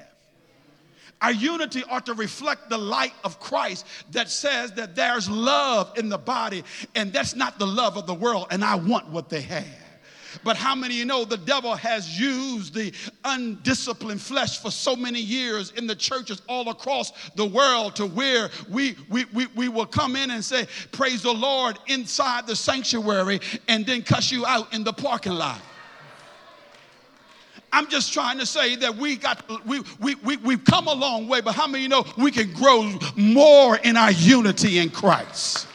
[1.21, 6.09] Our unity ought to reflect the light of Christ that says that there's love in
[6.09, 6.63] the body,
[6.95, 9.65] and that's not the love of the world, and I want what they have.
[10.43, 15.19] But how many you know the devil has used the undisciplined flesh for so many
[15.19, 19.85] years in the churches all across the world to where we, we, we, we will
[19.85, 24.73] come in and say, Praise the Lord inside the sanctuary and then cuss you out
[24.73, 25.61] in the parking lot.
[27.71, 31.27] I'm just trying to say that we got we, we, we, we've come a long
[31.27, 35.66] way, but how many you know we can grow more in our unity in Christ?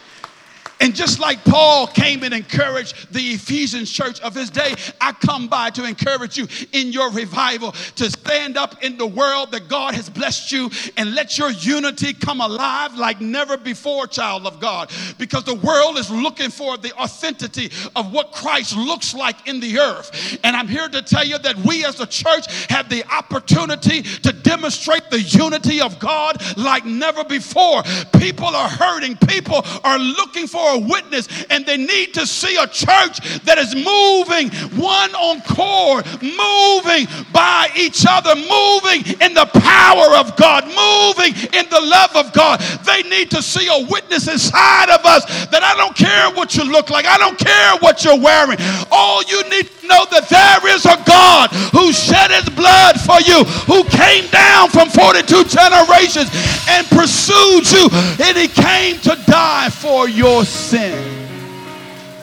[0.83, 5.47] And just like Paul came and encouraged the Ephesians church of his day, I come
[5.47, 9.95] by to encourage you in your revival to stand up in the world that God
[9.95, 14.91] has blessed you and let your unity come alive like never before, child of God.
[15.19, 19.79] Because the world is looking for the authenticity of what Christ looks like in the
[19.79, 20.37] earth.
[20.43, 24.33] And I'm here to tell you that we as a church have the opportunity to
[24.33, 27.85] demonstrate the unity of God like never before.
[28.19, 32.67] People are hurting, people are looking for a witness and they need to see a
[32.67, 40.17] church that is moving one on core, moving by each other, moving in the power
[40.17, 42.61] of God, moving in the love of God.
[42.85, 46.65] They need to see a witness inside of us that I don't care what you
[46.65, 48.59] look like, I don't care what you're wearing.
[48.91, 53.21] All you need to know that there is a God who shed his blood for
[53.21, 56.31] you, who came down from 42 generations
[56.69, 57.89] and pursued you,
[58.23, 61.29] and he came to die for your sin.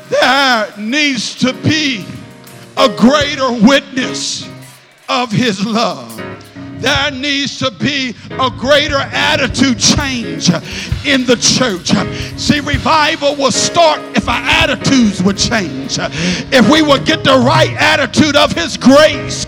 [0.10, 2.06] There needs to be
[2.78, 4.49] a greater witness
[5.08, 6.19] of his love
[6.80, 10.49] there needs to be a greater attitude change
[11.06, 11.89] in the church.
[12.39, 15.97] See, revival will start if our attitudes would change.
[15.99, 19.45] If we would get the right attitude of His grace,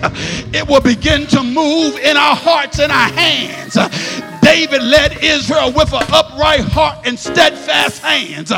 [0.53, 3.77] it will begin to move in our hearts and our hands.
[4.41, 8.51] David led Israel with an upright heart and steadfast hands.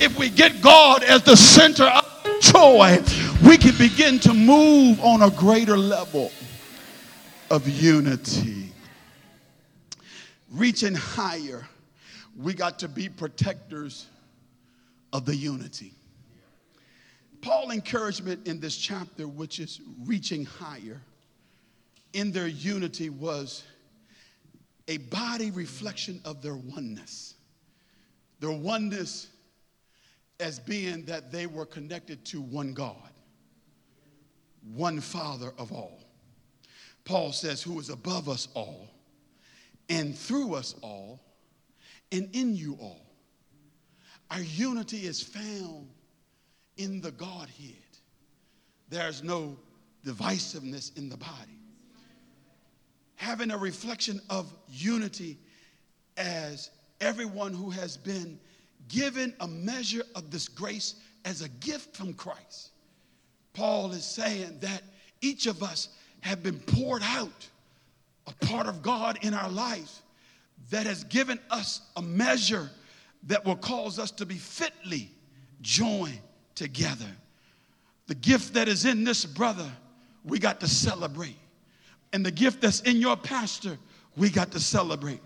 [0.00, 2.04] If we get God as the center of
[2.40, 2.98] joy,
[3.46, 6.30] we can begin to move on a greater level
[7.50, 8.72] of unity.
[10.50, 11.66] Reaching higher,
[12.36, 14.06] we got to be protectors
[15.12, 15.92] of the unity.
[17.42, 21.00] Paul encouragement in this chapter, which is reaching higher,
[22.14, 23.64] in their unity was
[24.88, 27.34] a body reflection of their oneness.
[28.40, 29.28] Their oneness
[30.40, 33.10] as being that they were connected to one God,
[34.74, 36.00] one Father of all.
[37.04, 38.88] Paul says, who is above us all,
[39.88, 41.20] and through us all,
[42.10, 43.04] and in you all.
[44.30, 45.88] Our unity is found
[46.76, 47.76] in the Godhead.
[48.88, 49.56] There's no
[50.04, 51.58] divisiveness in the body.
[53.24, 55.38] Having a reflection of unity
[56.18, 56.68] as
[57.00, 58.38] everyone who has been
[58.88, 62.72] given a measure of this grace as a gift from Christ.
[63.54, 64.82] Paul is saying that
[65.22, 65.88] each of us
[66.20, 67.48] have been poured out,
[68.26, 70.02] a part of God in our life
[70.68, 72.68] that has given us a measure
[73.22, 75.10] that will cause us to be fitly
[75.62, 76.20] joined
[76.54, 77.10] together.
[78.06, 79.72] The gift that is in this brother,
[80.26, 81.38] we got to celebrate.
[82.14, 83.76] And the gift that's in your pastor,
[84.16, 85.20] we got to celebrate.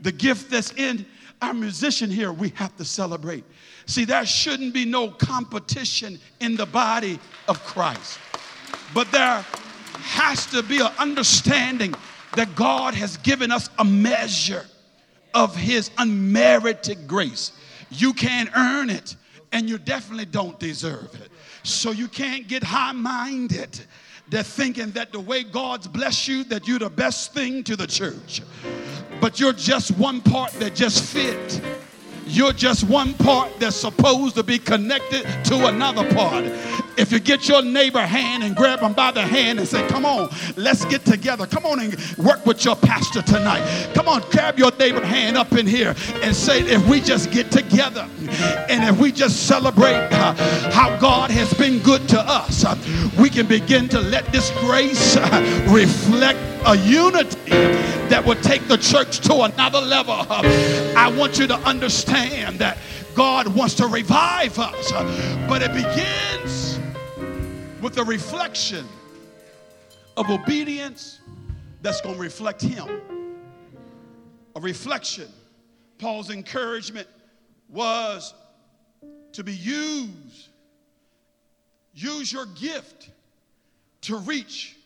[0.00, 1.06] The gift that's in
[1.40, 3.44] our musician here, we have to celebrate.
[3.86, 8.18] See, there shouldn't be no competition in the body of Christ.
[8.92, 9.42] But there
[9.96, 11.94] has to be an understanding
[12.36, 14.66] that God has given us a measure
[15.32, 17.52] of His unmerited grace.
[17.88, 19.16] You can't earn it,
[19.50, 21.30] and you definitely don't deserve it.
[21.62, 23.80] So you can't get high minded.
[24.28, 27.86] They're thinking that the way God's blessed you, that you're the best thing to the
[27.86, 28.42] church.
[29.20, 31.60] But you're just one part that just fit.
[32.26, 36.44] You're just one part that's supposed to be connected to another part.
[36.96, 40.04] If you get your neighbor hand and grab them by the hand and say, Come
[40.04, 41.46] on, let's get together.
[41.46, 43.90] Come on and work with your pastor tonight.
[43.94, 47.50] Come on, grab your neighbor hand up in here and say, If we just get
[47.50, 48.08] together
[48.68, 50.34] and if we just celebrate uh,
[50.70, 52.76] how God has been good to us, uh,
[53.18, 57.50] we can begin to let this grace uh, reflect a unity
[58.08, 60.14] that will take the church to another level.
[60.14, 62.78] Uh, I want you to understand that
[63.14, 66.73] God wants to revive us, uh, but it begins
[67.84, 68.88] with a reflection
[70.16, 71.20] of obedience
[71.82, 72.88] that's going to reflect him.
[74.56, 75.28] A reflection.
[75.98, 77.06] Paul's encouragement
[77.68, 78.32] was
[79.32, 80.48] to be used.
[81.92, 83.10] Use your gift
[84.00, 84.78] to reach,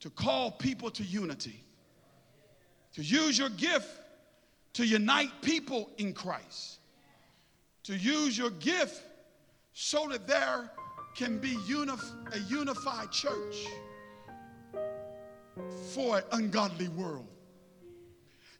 [0.00, 1.64] to call people to unity,
[2.92, 3.88] to use your gift
[4.74, 6.80] to unite people in Christ,
[7.84, 9.02] to use your gift
[9.72, 10.70] so that there
[11.16, 13.66] can be unif- a unified church
[15.94, 17.26] for an ungodly world.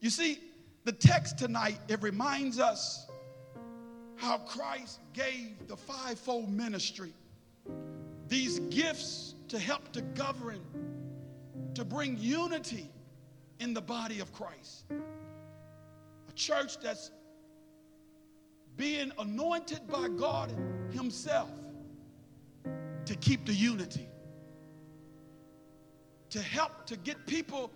[0.01, 0.39] You see,
[0.85, 3.07] the text tonight, it reminds us
[4.17, 7.13] how Christ gave the fivefold ministry
[8.29, 10.61] these gifts to help to govern,
[11.75, 12.89] to bring unity
[13.61, 14.85] in the body of Christ.
[16.29, 17.11] A church that's
[18.77, 20.53] being anointed by God
[20.93, 21.51] Himself
[23.07, 24.09] to keep the unity,
[26.31, 27.71] to help to get people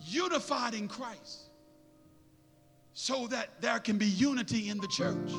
[0.00, 1.50] unified in Christ
[2.92, 5.30] so that there can be unity in the church.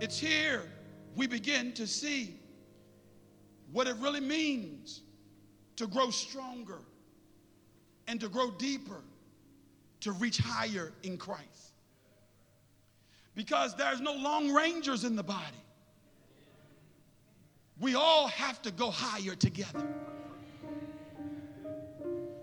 [0.00, 0.62] It's here
[1.14, 2.34] we begin to see
[3.70, 5.02] what it really means
[5.76, 6.80] to grow stronger
[8.08, 9.02] and to grow deeper,
[10.00, 11.72] to reach higher in Christ.
[13.34, 15.62] Because there's no lone rangers in the body.
[17.82, 19.84] We all have to go higher together.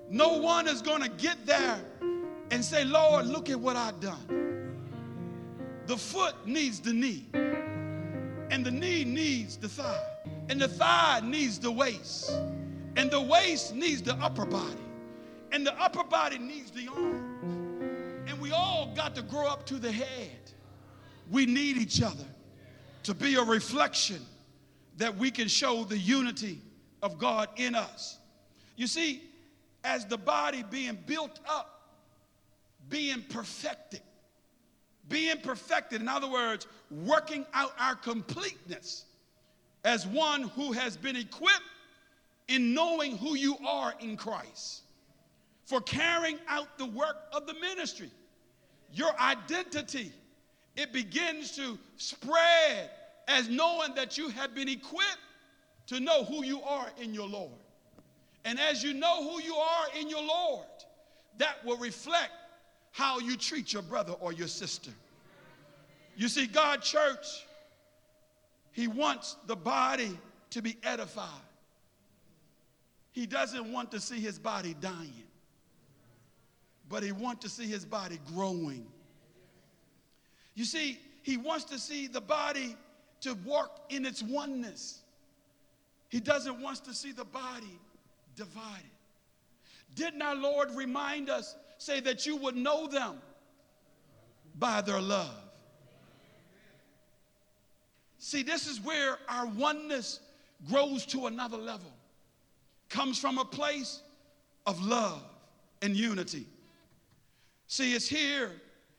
[0.09, 1.79] No one is going to get there
[2.51, 4.75] and say, Lord, look at what I've done.
[5.85, 10.03] The foot needs the knee, and the knee needs the thigh,
[10.49, 12.31] and the thigh needs the waist,
[12.97, 14.83] and the waist needs the upper body,
[15.53, 18.29] and the upper body needs the arms.
[18.29, 20.51] And we all got to grow up to the head.
[21.31, 22.27] We need each other
[23.03, 24.19] to be a reflection
[25.00, 26.62] that we can show the unity
[27.02, 28.18] of God in us.
[28.76, 29.24] You see,
[29.84, 31.95] as the body being built up,
[32.89, 34.02] being perfected,
[35.08, 39.06] being perfected, in other words, working out our completeness
[39.86, 41.64] as one who has been equipped
[42.50, 44.82] in knowing who you are in Christ
[45.66, 48.12] for carrying out the work of the ministry.
[48.91, 50.12] Your identity,
[50.76, 52.89] it begins to spread
[53.30, 55.19] as knowing that you have been equipped
[55.88, 57.51] to know who you are in your Lord.
[58.43, 60.65] And as you know who you are in your Lord,
[61.38, 62.32] that will reflect
[62.91, 64.91] how you treat your brother or your sister.
[66.17, 67.45] You see, God, church,
[68.71, 70.17] He wants the body
[70.49, 71.30] to be edified.
[73.11, 75.23] He doesn't want to see His body dying,
[76.89, 78.88] but He wants to see His body growing.
[80.55, 82.75] You see, He wants to see the body
[83.22, 85.01] to walk in its oneness.
[86.09, 87.80] He doesn't want to see the body
[88.36, 88.84] divided.
[89.95, 93.17] Didn't our Lord remind us, say that you would know them
[94.57, 95.36] by their love?
[98.17, 100.20] See, this is where our oneness
[100.70, 101.91] grows to another level,
[102.89, 104.01] comes from a place
[104.65, 105.24] of love
[105.82, 106.45] and unity.
[107.67, 108.51] See, it's here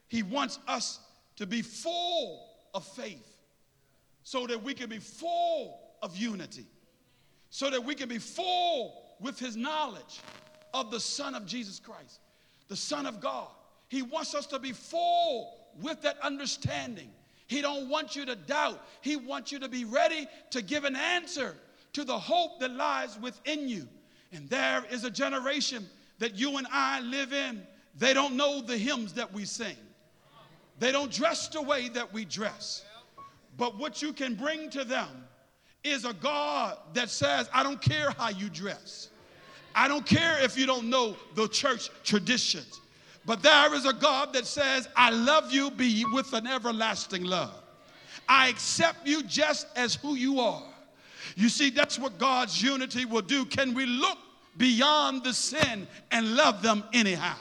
[0.09, 1.01] he wants us
[1.37, 3.30] to be full of faith
[4.31, 6.65] so that we can be full of unity,
[7.49, 10.21] so that we can be full with his knowledge
[10.73, 12.21] of the Son of Jesus Christ,
[12.69, 13.49] the Son of God.
[13.89, 15.53] He wants us to be full
[15.83, 17.11] with that understanding.
[17.49, 18.81] He don't want you to doubt.
[19.01, 21.57] He wants you to be ready to give an answer
[21.95, 23.89] to the hope that lies within you.
[24.31, 25.89] And there is a generation
[26.21, 27.67] that you and I live in.
[27.99, 29.77] They don't know the hymns that we sing.
[30.79, 32.85] They don't dress the way that we dress.
[33.61, 35.29] But what you can bring to them
[35.85, 39.11] is a God that says, I don't care how you dress.
[39.75, 42.81] I don't care if you don't know the church traditions.
[43.27, 47.53] But there is a God that says, I love you be with an everlasting love.
[48.27, 50.63] I accept you just as who you are.
[51.37, 53.45] You see, that's what God's unity will do.
[53.45, 54.17] Can we look
[54.57, 57.37] beyond the sin and love them anyhow?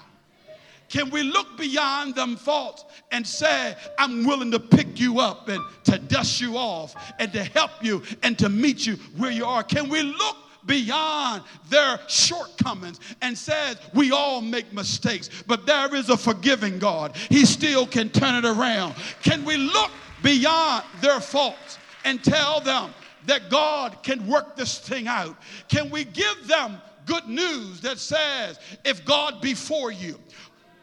[0.90, 5.64] Can we look beyond them faults and say, I'm willing to pick you up and
[5.86, 9.64] to dust you off and to help you and to meet you where you are?
[9.64, 10.36] Can we look
[10.66, 17.16] beyond their shortcomings and says we all make mistakes, but there is a forgiving God.
[17.30, 18.96] He still can turn it around.
[19.24, 22.94] Can we look beyond their faults and tell them
[23.26, 25.36] that God can work this thing out?
[25.70, 30.20] Can we give them good news that says if God be for you,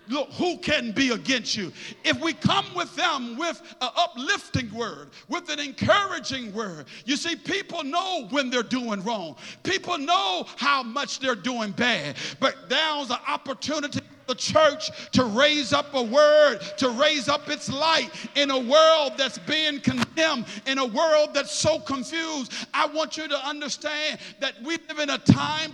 [0.09, 1.72] look, who can be against you?
[2.04, 7.36] If we come with them with an uplifting word, with an encouraging word, you see,
[7.36, 9.36] people know when they're doing wrong.
[9.62, 12.16] People know how much they're doing bad.
[12.40, 17.48] But there's an opportunity for the church to raise up a word, to raise up
[17.48, 22.52] its light in a world that's being condemned, in a world that's so confused.
[22.74, 25.72] I want you to understand that we live in a time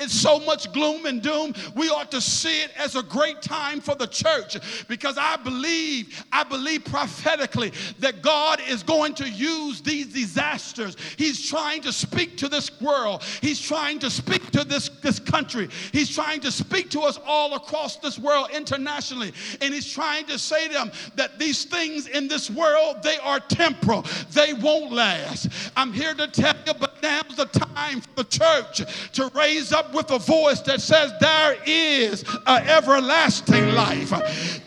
[0.00, 1.54] it's so much gloom and doom.
[1.74, 4.56] We ought to see it as a great time for the church
[4.88, 10.96] because I believe, I believe prophetically that God is going to use these disasters.
[11.16, 13.22] He's trying to speak to this world.
[13.42, 15.68] He's trying to speak to this, this country.
[15.92, 19.32] He's trying to speak to us all across this world internationally.
[19.60, 23.40] And he's trying to say to them that these things in this world, they are
[23.40, 24.06] temporal.
[24.32, 25.48] They won't last.
[25.76, 28.82] I'm here to tell you, but now's the time for the church
[29.12, 34.12] to raise up with a voice that says, There is an everlasting life.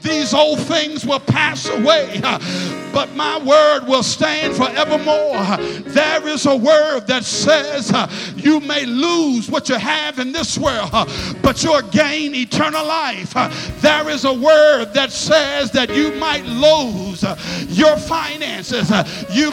[0.02, 2.20] These old things will pass away,
[2.94, 5.58] but my word will stand forevermore.
[5.92, 7.92] There is a word that says,
[8.36, 10.92] You may lose what you have in this world,
[11.42, 13.34] but you'll gain eternal life.
[13.82, 17.24] There is a word that says that you might lose
[17.70, 18.92] your finances.
[19.32, 19.52] You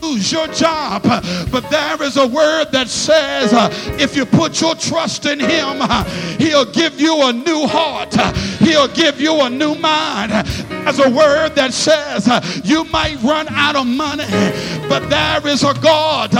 [0.00, 1.02] lose your job.
[1.02, 3.68] But there is a word that says uh,
[3.98, 6.04] if you put your trust in Him, uh,
[6.38, 8.14] He'll give you a new heart,
[8.60, 10.32] He'll give you a new mind.
[10.84, 14.24] There's a word that says uh, you might run out of money,
[14.88, 16.32] but there is a God.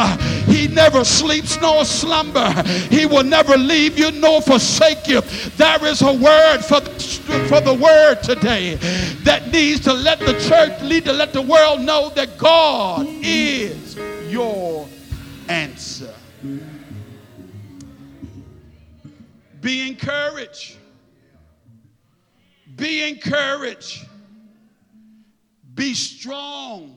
[0.47, 2.51] He never sleeps nor slumber.
[2.91, 5.21] He will never leave you nor forsake you.
[5.57, 6.81] There is a word for
[7.49, 8.75] for the word today
[9.23, 13.97] that needs to let the church, need to let the world know that God is
[14.29, 14.89] your
[15.49, 16.13] answer.
[19.61, 20.77] Be encouraged.
[22.77, 24.07] Be encouraged.
[25.83, 26.97] Be strong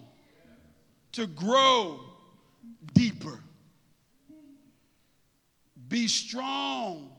[1.14, 2.02] to grow
[2.94, 3.40] deeper.
[5.88, 7.10] Be strong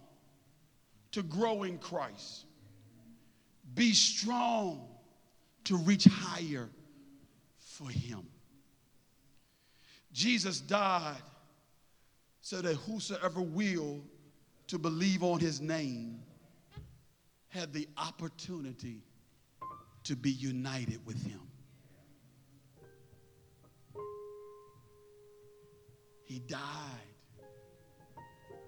[1.11, 2.45] to grow in Christ.
[3.75, 4.87] Be strong
[5.65, 6.69] to reach higher
[7.59, 8.25] for Him.
[10.13, 11.17] Jesus died
[12.43, 14.05] so that whosoever will
[14.69, 16.21] to believe on His name
[17.49, 19.03] had the opportunity
[20.05, 21.41] to be united with Him.
[26.27, 26.61] He died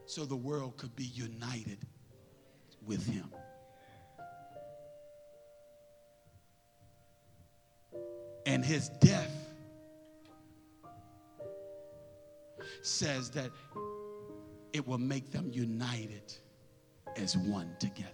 [0.06, 1.78] so the world could be united
[2.86, 3.30] with him.
[8.46, 9.32] And his death
[12.82, 13.50] says that
[14.72, 16.32] it will make them united
[17.16, 18.08] as one together.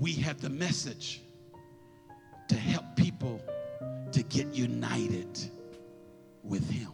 [0.00, 1.20] We have the message
[2.48, 3.42] to help people
[4.12, 5.38] to get united
[6.42, 6.90] with Him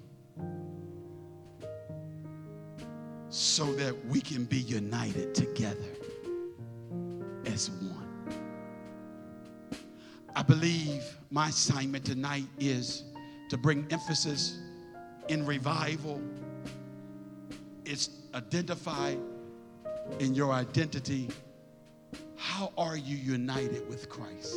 [3.28, 5.92] so that we can be united together
[7.46, 8.08] as one.
[10.34, 13.04] I believe my assignment tonight is
[13.48, 14.58] to bring emphasis
[15.28, 16.20] in revival.
[17.84, 19.14] It's identify
[20.18, 21.28] in your identity.
[22.36, 24.54] How are you united with Christ?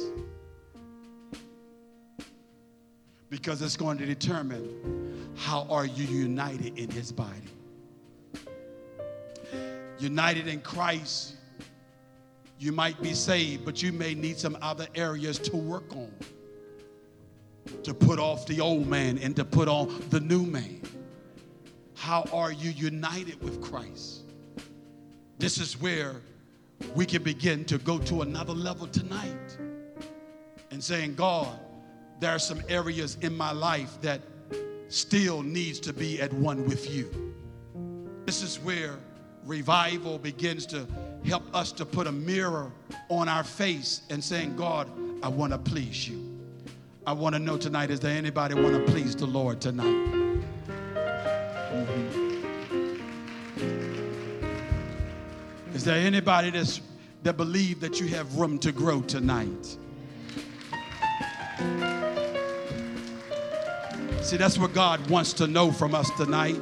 [3.30, 7.48] Because it's going to determine how are you united in his body.
[10.00, 11.36] United in Christ,
[12.58, 16.12] you might be saved, but you may need some other areas to work on
[17.84, 20.82] to put off the old man and to put on the new man.
[21.96, 24.24] How are you united with Christ?
[25.38, 26.16] This is where
[26.96, 29.58] we can begin to go to another level tonight
[30.72, 31.60] and saying, God,
[32.20, 34.22] there are some areas in my life that
[34.90, 37.34] still needs to be at one with you.
[38.26, 38.98] This is where
[39.46, 40.86] revival begins to
[41.26, 42.72] help us to put a mirror
[43.10, 44.90] on our face and saying, God,
[45.24, 46.26] I want to please you.
[47.08, 49.86] I want to know tonight, is there anybody want to please the Lord tonight?
[51.72, 52.26] Mm-hmm.
[55.74, 56.82] Is there anybody that's,
[57.24, 59.78] that believe that you have room to grow tonight?
[64.30, 66.56] See, that's what God wants to know from us tonight.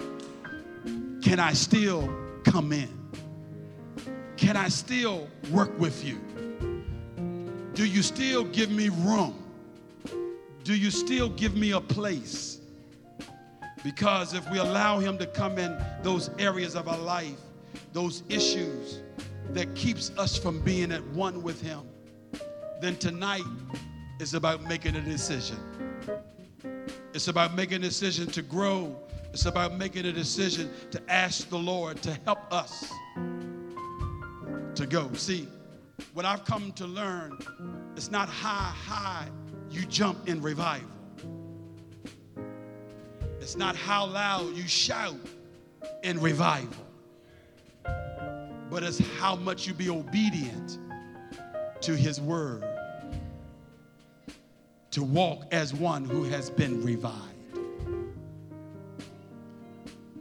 [1.21, 2.07] Can I still
[2.45, 2.87] come in?
[4.37, 6.17] Can I still work with you?
[7.73, 9.35] Do you still give me room?
[10.63, 12.61] Do you still give me a place?
[13.83, 17.35] Because if we allow Him to come in those areas of our life,
[17.91, 19.01] those issues
[19.51, 21.81] that keeps us from being at one with him,
[22.79, 23.43] then tonight
[24.21, 25.57] is about making a decision.
[27.13, 28.95] It's about making a decision to grow.
[29.33, 32.91] It's about making a decision to ask the Lord to help us
[34.75, 35.11] to go.
[35.13, 35.47] See,
[36.13, 37.37] what I've come to learn,
[37.95, 39.27] it's not high, high
[39.69, 40.89] you jump in revival.
[43.39, 45.15] It's not how loud you shout
[46.03, 46.85] in revival,
[48.69, 50.79] but it's how much you be obedient
[51.81, 52.66] to his word
[54.97, 57.13] to walk as one who has been revived.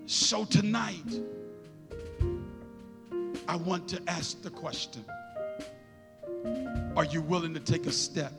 [0.05, 1.23] So tonight,
[3.49, 5.03] I want to ask the question
[6.95, 8.35] Are you willing to take a step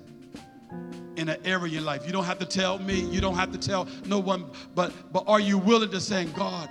[1.15, 2.05] in an area in your life?
[2.05, 5.23] You don't have to tell me, you don't have to tell no one, but, but
[5.25, 6.69] are you willing to say, God,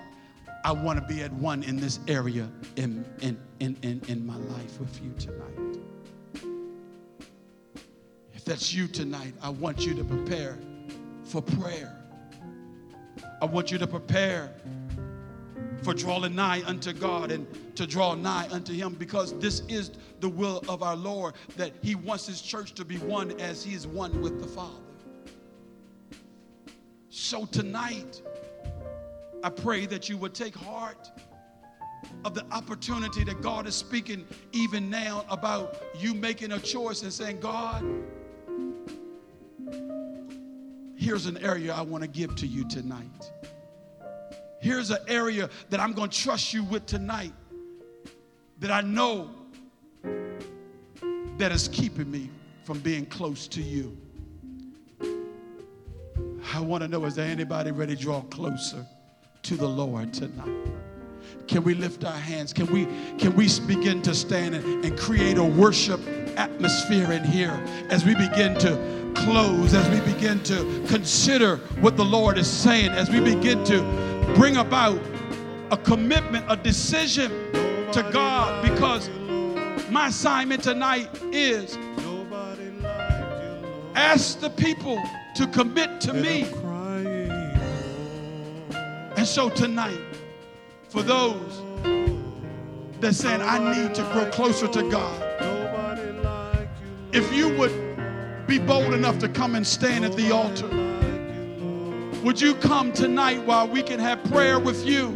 [0.62, 4.36] I want to be at one in this area in, in, in, in, in my
[4.36, 5.75] life with you tonight?
[8.46, 10.56] That's you tonight, I want you to prepare
[11.24, 11.92] for prayer.
[13.42, 14.54] I want you to prepare
[15.82, 17.44] for drawing nigh unto God and
[17.74, 19.90] to draw nigh unto Him because this is
[20.20, 23.74] the will of our Lord that He wants His church to be one as He
[23.74, 24.78] is one with the Father.
[27.08, 28.22] So tonight,
[29.42, 31.10] I pray that you would take heart
[32.24, 37.12] of the opportunity that God is speaking even now about you making a choice and
[37.12, 37.84] saying, God,
[40.96, 43.30] here's an area I want to give to you tonight.
[44.60, 47.32] Here's an area that I'm going to trust you with tonight
[48.58, 49.30] that I know
[51.38, 52.30] that is keeping me
[52.64, 53.96] from being close to you.
[56.54, 58.84] I want to know is there anybody ready to draw closer
[59.42, 60.72] to the Lord tonight?
[61.46, 62.52] Can we lift our hands?
[62.52, 62.86] Can we
[63.18, 66.00] can we begin to stand and, and create a worship
[66.36, 72.04] atmosphere in here as we begin to close, as we begin to consider what the
[72.04, 73.82] Lord is saying, as we begin to
[74.36, 75.00] bring about
[75.70, 77.30] a commitment, a decision
[77.92, 79.08] to God because
[79.90, 81.78] my assignment tonight is
[83.94, 85.02] ask the people
[85.34, 86.46] to commit to me.
[89.16, 89.98] And so tonight,
[90.88, 91.62] for those
[93.00, 95.22] that saying, I need to grow closer to God,
[97.12, 97.72] if you would
[98.46, 100.68] be bold enough to come and stand at the altar.
[102.22, 105.08] Would you come tonight while we can have prayer with you?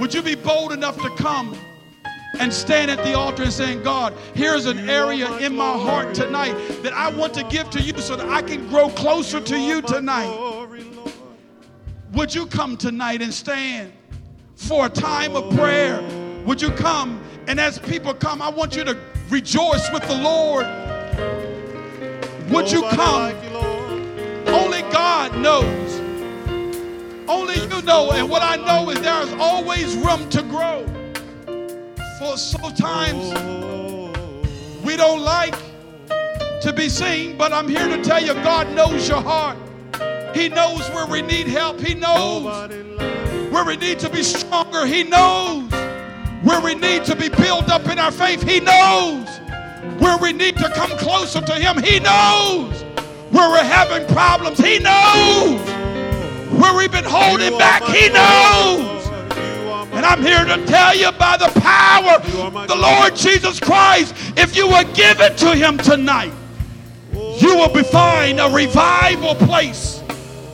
[0.00, 1.56] Would you be bold enough to come
[2.38, 6.54] and stand at the altar and saying, God, here's an area in my heart tonight
[6.82, 9.82] that I want to give to you so that I can grow closer to you
[9.82, 10.68] tonight?
[12.12, 13.92] Would you come tonight and stand
[14.66, 16.00] for a time of prayer?
[16.44, 17.22] Would you come?
[17.46, 18.98] And as people come, I want you to
[19.28, 20.66] rejoice with the Lord.
[22.50, 23.34] Would you come?
[24.46, 26.00] Only God knows.
[27.28, 28.10] Only you know.
[28.12, 30.86] And what I know is there is always room to grow.
[32.18, 33.32] For sometimes
[34.84, 35.54] we don't like
[36.60, 39.56] to be seen, but I'm here to tell you God knows your heart.
[40.34, 41.80] He knows where we need help.
[41.80, 42.70] He knows
[43.52, 44.86] where we need to be stronger.
[44.86, 45.70] He knows
[46.42, 48.42] where we need to be built up in our faith.
[48.42, 49.28] He knows
[49.98, 51.82] where we need to come closer to Him.
[51.82, 52.82] He knows
[53.30, 54.58] where we're having problems.
[54.58, 55.60] He knows.
[56.58, 59.06] Where we've been holding back, He knows.
[59.92, 62.14] And I'm here to tell you by the power
[62.46, 66.32] of the Lord Jesus Christ, if you will give it to Him tonight,
[67.12, 69.91] you will be find a revival place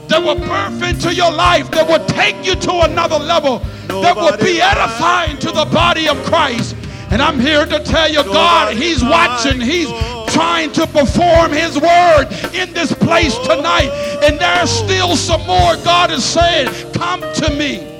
[0.09, 4.37] that will birth into your life, that will take you to another level, that will
[4.39, 6.77] be edifying to the body of Christ.
[7.11, 9.61] And I'm here to tell you, God, He's watching.
[9.61, 9.89] He's
[10.33, 13.91] trying to perform His word in this place tonight.
[14.23, 15.77] And there's still some more.
[15.85, 17.97] God is saying, Come to me.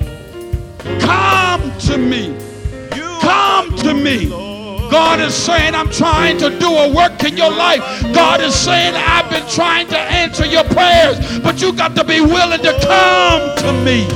[0.99, 2.37] Come to me.
[3.21, 4.48] Come to me.
[4.89, 7.81] God is saying, I'm trying to do a work in your life.
[8.13, 12.21] God is saying, I've been trying to answer your prayers, but you got to be
[12.21, 14.07] willing to come to me.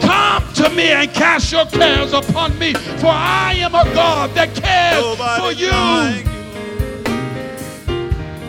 [0.00, 4.54] Come to me and cast your cares upon me, for I am a God that
[4.54, 5.70] cares Nobody for you.
[5.70, 6.30] Like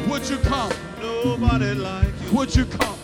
[0.10, 0.72] would you come?
[1.00, 2.38] Nobody like you.
[2.38, 2.98] Would you come?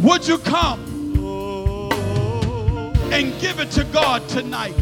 [0.00, 2.92] Would you come oh.
[3.10, 4.74] and give it to God tonight?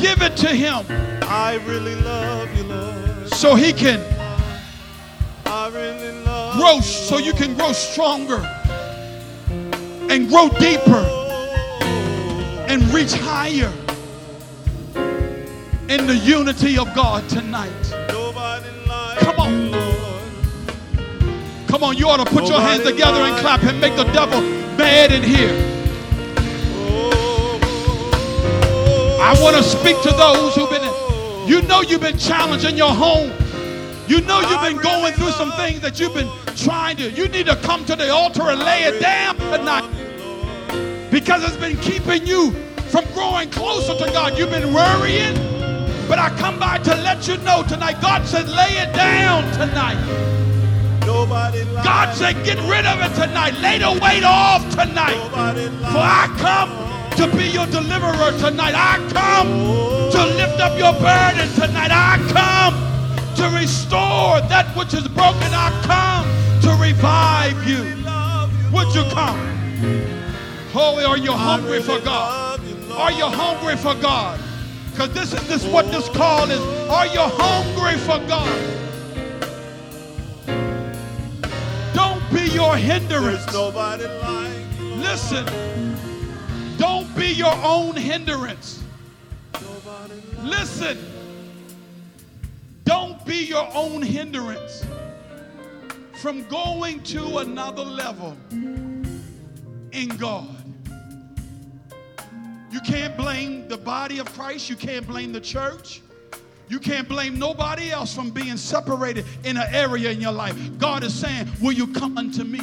[0.00, 0.86] Give it to Him.
[1.22, 3.28] I really love you, Lord.
[3.34, 4.00] So He can
[5.46, 8.40] I really love grow, so you can grow stronger
[10.10, 11.04] and grow deeper
[12.68, 13.72] and reach higher
[15.88, 17.70] in the unity of God tonight.
[19.18, 19.70] Come on.
[21.66, 24.40] Come on, you ought to put your hands together and clap and make the devil
[24.76, 25.69] mad in here.
[29.22, 30.82] I want to speak to those who've been,
[31.46, 33.30] you know, you've been challenged in your home.
[34.08, 37.10] You know, you've been going through some things that you've been trying to.
[37.10, 39.88] You need to come to the altar and lay it down tonight
[41.10, 42.52] because it's been keeping you
[42.88, 44.38] from growing closer to God.
[44.38, 45.34] You've been worrying,
[46.08, 48.00] but I come by to let you know tonight.
[48.00, 50.00] God said, lay it down tonight.
[51.04, 53.52] Nobody God said, get rid of it tonight.
[53.60, 55.20] Lay the weight off tonight.
[55.30, 56.89] For I come
[57.20, 58.72] to be your deliverer tonight.
[58.74, 59.48] I come
[60.10, 61.90] to lift up your burden tonight.
[61.92, 62.74] I come
[63.36, 65.52] to restore that which is broken.
[65.52, 66.24] I come
[66.62, 67.82] to revive you.
[68.72, 69.38] Would you come?
[70.72, 72.58] Holy, are you hungry for God?
[72.92, 74.40] Are you hungry for God?
[74.90, 76.60] Because this is this what this call is.
[76.88, 78.48] Are you hungry for God?
[81.92, 83.44] Don't be your hindrance.
[83.44, 84.94] There's nobody like you.
[84.94, 85.44] Listen,
[86.80, 88.82] don't be your own hindrance.
[90.42, 90.96] Listen,
[92.84, 94.86] don't be your own hindrance
[96.14, 100.48] from going to another level in God.
[102.70, 106.00] You can't blame the body of Christ, you can't blame the church.
[106.70, 110.56] You can't blame nobody else from being separated in an area in your life.
[110.78, 112.60] God is saying, Will you come unto me?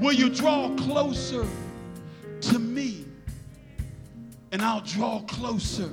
[0.00, 1.46] Will you draw closer
[2.42, 3.04] to me?
[4.50, 5.90] And I'll draw closer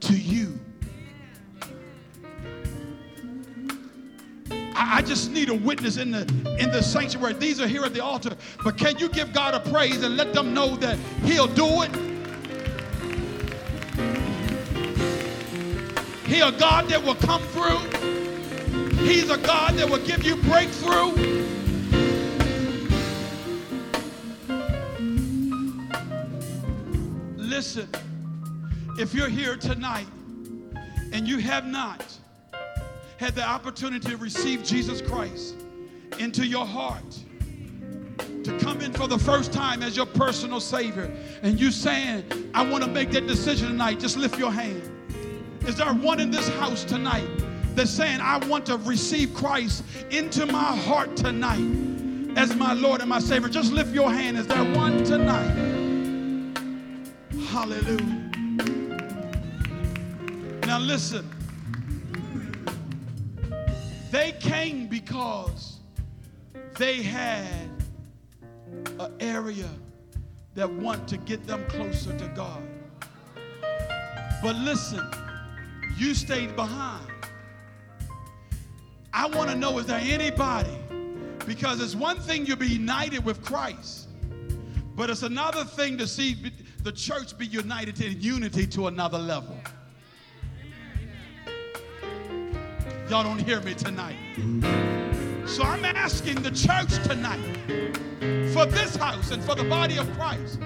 [0.00, 0.58] to you.
[4.50, 6.22] I I just need a witness in the
[6.58, 7.34] in the sanctuary.
[7.34, 8.36] These are here at the altar.
[8.64, 11.90] But can you give God a praise and let them know that He'll do it?
[16.26, 17.78] He a God that will come through.
[19.06, 21.35] He's a God that will give you breakthrough.
[27.56, 27.88] Listen,
[28.98, 30.06] if you're here tonight
[31.14, 32.04] and you have not
[33.16, 35.54] had the opportunity to receive Jesus Christ
[36.18, 37.18] into your heart,
[38.44, 42.62] to come in for the first time as your personal Savior, and you're saying, I
[42.62, 44.82] want to make that decision tonight, just lift your hand.
[45.66, 47.26] Is there one in this house tonight
[47.74, 53.08] that's saying, I want to receive Christ into my heart tonight as my Lord and
[53.08, 53.48] my Savior?
[53.48, 54.36] Just lift your hand.
[54.36, 55.75] Is there one tonight?
[57.56, 58.30] Hallelujah.
[60.66, 61.26] Now listen.
[64.10, 65.78] They came because
[66.76, 67.70] they had
[69.00, 69.70] an area
[70.54, 72.62] that want to get them closer to God.
[74.42, 75.10] But listen,
[75.96, 77.10] you stayed behind.
[79.14, 80.76] I want to know is there anybody?
[81.46, 84.08] Because it's one thing to be united with Christ,
[84.94, 86.34] but it's another thing to see
[86.86, 89.58] the church be united in unity to another level.
[93.10, 94.14] Y'all don't hear me tonight.
[95.48, 97.42] So I'm asking the church tonight,
[98.52, 100.60] for this house and for the body of Christ,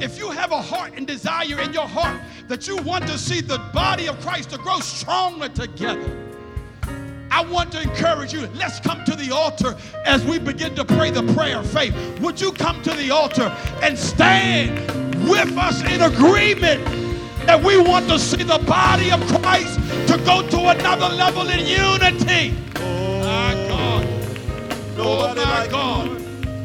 [0.00, 3.40] if you have a heart and desire in your heart that you want to see
[3.40, 6.20] the body of Christ to grow stronger together,
[7.30, 8.48] I want to encourage you.
[8.54, 11.94] Let's come to the altar as we begin to pray the prayer of faith.
[12.18, 16.84] Would you come to the altar and stand with us in agreement
[17.46, 21.60] that we want to see the body of Christ to go to another level in
[21.60, 22.56] unity?
[22.74, 24.06] My God.
[24.96, 26.08] Oh, my God.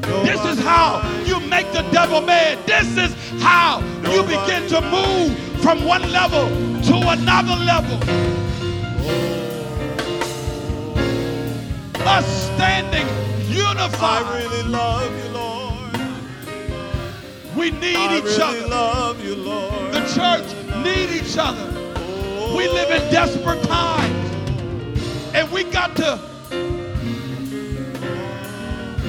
[0.05, 2.57] Oh, this is how you make the devil mad.
[2.65, 3.81] This is how
[4.11, 6.47] you begin to move from one level
[6.83, 7.99] to another level.
[12.07, 14.43] Us standing I unified.
[14.43, 15.38] really love you, Lord.
[17.59, 18.67] We need I each really other.
[18.67, 19.93] love you, Lord.
[19.93, 20.47] The church
[20.81, 21.69] need each other.
[22.55, 22.73] We oh.
[22.73, 24.31] live in desperate times.
[25.35, 26.17] And we got to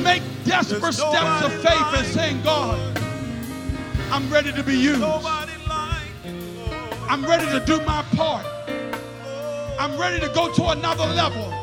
[0.02, 2.98] make desperate steps of faith and saying, God,
[4.10, 5.00] I'm ready to be used.
[5.00, 6.32] Like you,
[7.08, 8.44] I'm ready to do my part.
[9.78, 11.54] I'm ready to go to another level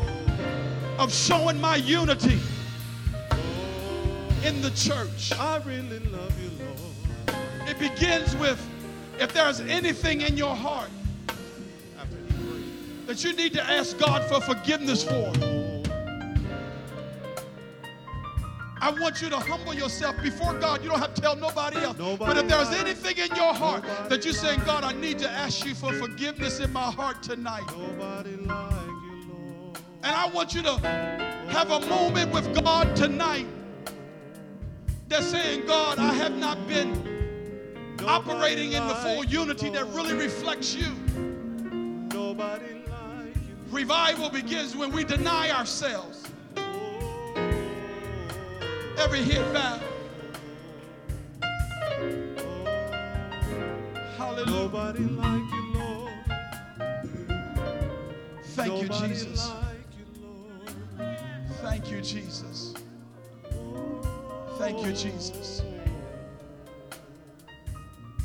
[0.97, 2.39] of showing my unity
[4.45, 5.33] in the church.
[5.35, 5.39] Oh.
[5.39, 6.66] I really love you, Lord.
[7.67, 8.59] It begins with
[9.19, 10.89] if there's anything in your heart
[11.99, 13.07] After he breathed.
[13.07, 15.33] that you need to ask God for forgiveness for.
[18.79, 20.83] I want you to humble yourself before God.
[20.83, 21.97] You don't have to tell nobody else.
[21.97, 25.29] Nobody but if there's anything in your heart that you're saying, God, I need to
[25.29, 27.63] ask you for forgiveness in my heart tonight.
[27.67, 29.77] Nobody like you, Lord.
[30.03, 30.77] And I want you to
[31.49, 33.47] have a moment with God tonight
[35.09, 36.93] that's saying, God, I have not been
[38.05, 40.91] operating in the full unity that really reflects you.
[42.13, 42.77] Nobody.
[43.69, 46.23] Revival begins when we deny ourselves.
[46.55, 47.33] Oh.
[48.97, 49.79] Every hit bow.
[54.17, 54.45] Hallelujah.
[54.45, 56.13] Nobody like you, Lord.
[58.43, 59.49] Thank you, Jesus.
[59.49, 59.65] like
[59.97, 60.05] you.
[61.61, 62.73] Thank you, Jesus.
[64.57, 65.61] Thank you, Jesus.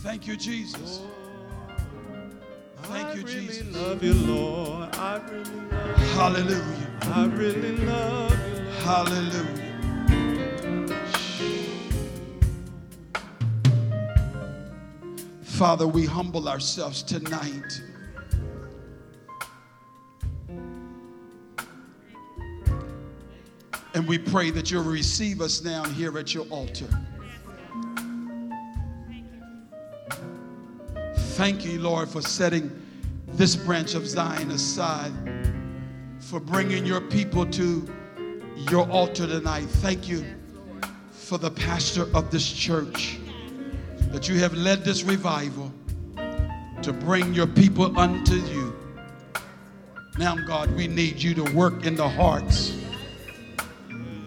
[0.02, 1.00] Thank you, Jesus.
[2.82, 3.76] Thank I you, really Jesus.
[3.76, 4.96] love you, Lord.
[4.96, 6.06] I really love you.
[6.06, 6.90] Hallelujah.
[7.02, 8.72] I really love you, Lord.
[8.82, 9.62] Hallelujah.
[15.44, 17.80] Father, we humble ourselves tonight.
[23.94, 26.88] And we pray that you'll receive us down here at your altar.
[31.32, 32.70] Thank you, Lord, for setting
[33.26, 35.12] this branch of Zion aside,
[36.20, 37.90] for bringing your people to
[38.70, 39.64] your altar tonight.
[39.64, 40.26] Thank you
[41.10, 43.18] for the pastor of this church
[44.10, 45.72] that you have led this revival
[46.82, 48.76] to bring your people unto you.
[50.18, 52.78] Now, God, we need you to work in the hearts.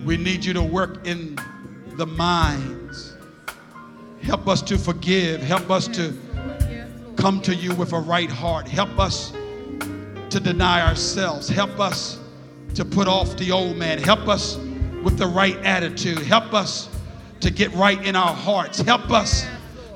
[0.04, 1.38] We need you to work in
[1.98, 3.16] the minds.
[4.24, 5.42] Help us to forgive.
[5.42, 6.18] Help us to
[7.16, 8.68] come to you with a right heart.
[8.68, 9.32] Help us
[10.30, 11.48] to deny ourselves.
[11.48, 12.20] Help us
[12.74, 13.98] to put off the old man.
[13.98, 14.58] Help us
[15.04, 16.20] with the right attitude.
[16.20, 16.90] Help us
[17.40, 18.80] to get right in our hearts.
[18.80, 19.46] Help us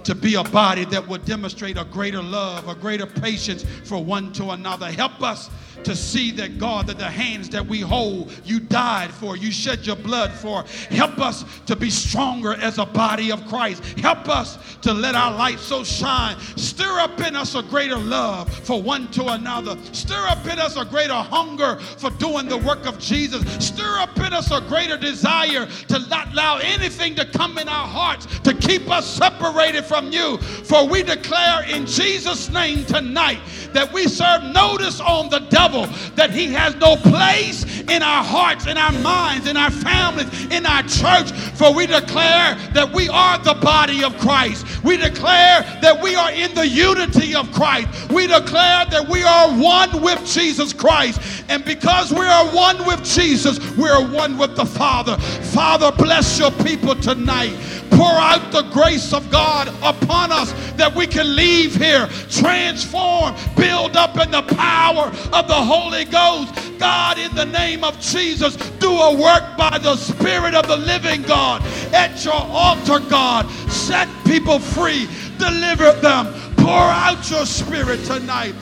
[0.04, 4.32] to be a body that will demonstrate a greater love, a greater patience for one
[4.34, 4.92] to another.
[4.92, 5.50] Help us
[5.86, 9.86] to see that God, that the hands that we hold, you died for, you shed
[9.86, 10.64] your blood for.
[10.90, 13.84] Help us to be stronger as a body of Christ.
[14.00, 16.40] Help us to let our light so shine.
[16.56, 19.78] Stir up in us a greater love for one to another.
[19.92, 23.44] Stir up in us a greater hunger for doing the work of Jesus.
[23.64, 27.88] Stir up in us a greater desire to not allow anything to come in our
[27.88, 30.38] hearts to keep us separated from you.
[30.38, 33.40] For we declare in Jesus' name tonight
[33.74, 35.40] that we serve notice on the
[35.70, 40.28] devil that he has no place in our hearts, in our minds, in our families,
[40.52, 41.32] in our church.
[41.32, 44.84] For we declare that we are the body of Christ.
[44.84, 48.10] We declare that we are in the unity of Christ.
[48.10, 51.20] We declare that we are one with Jesus Christ.
[51.50, 55.18] And because we are one with Jesus, we are one with the Father.
[55.18, 57.56] Father, bless your people tonight.
[57.92, 63.98] Pour out the grace of God upon us that we can leave here transformed, build
[63.98, 66.54] up in the power of the Holy Ghost.
[66.80, 71.22] God, in the name of Jesus, do a work by the Spirit of the living
[71.24, 71.62] God
[71.94, 73.50] at your altar, God.
[73.70, 75.08] Set people free,
[75.38, 78.56] deliver them, pour out your Spirit tonight.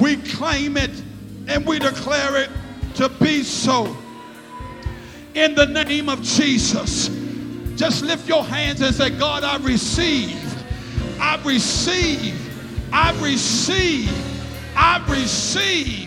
[0.00, 0.90] We claim it
[1.48, 2.50] and we declare it
[2.94, 3.96] to be so.
[5.34, 7.08] In the name of Jesus.
[7.76, 10.38] Just lift your hands and say, God, I receive.
[11.18, 12.38] I receive.
[12.92, 14.12] I receive.
[14.76, 16.02] I receive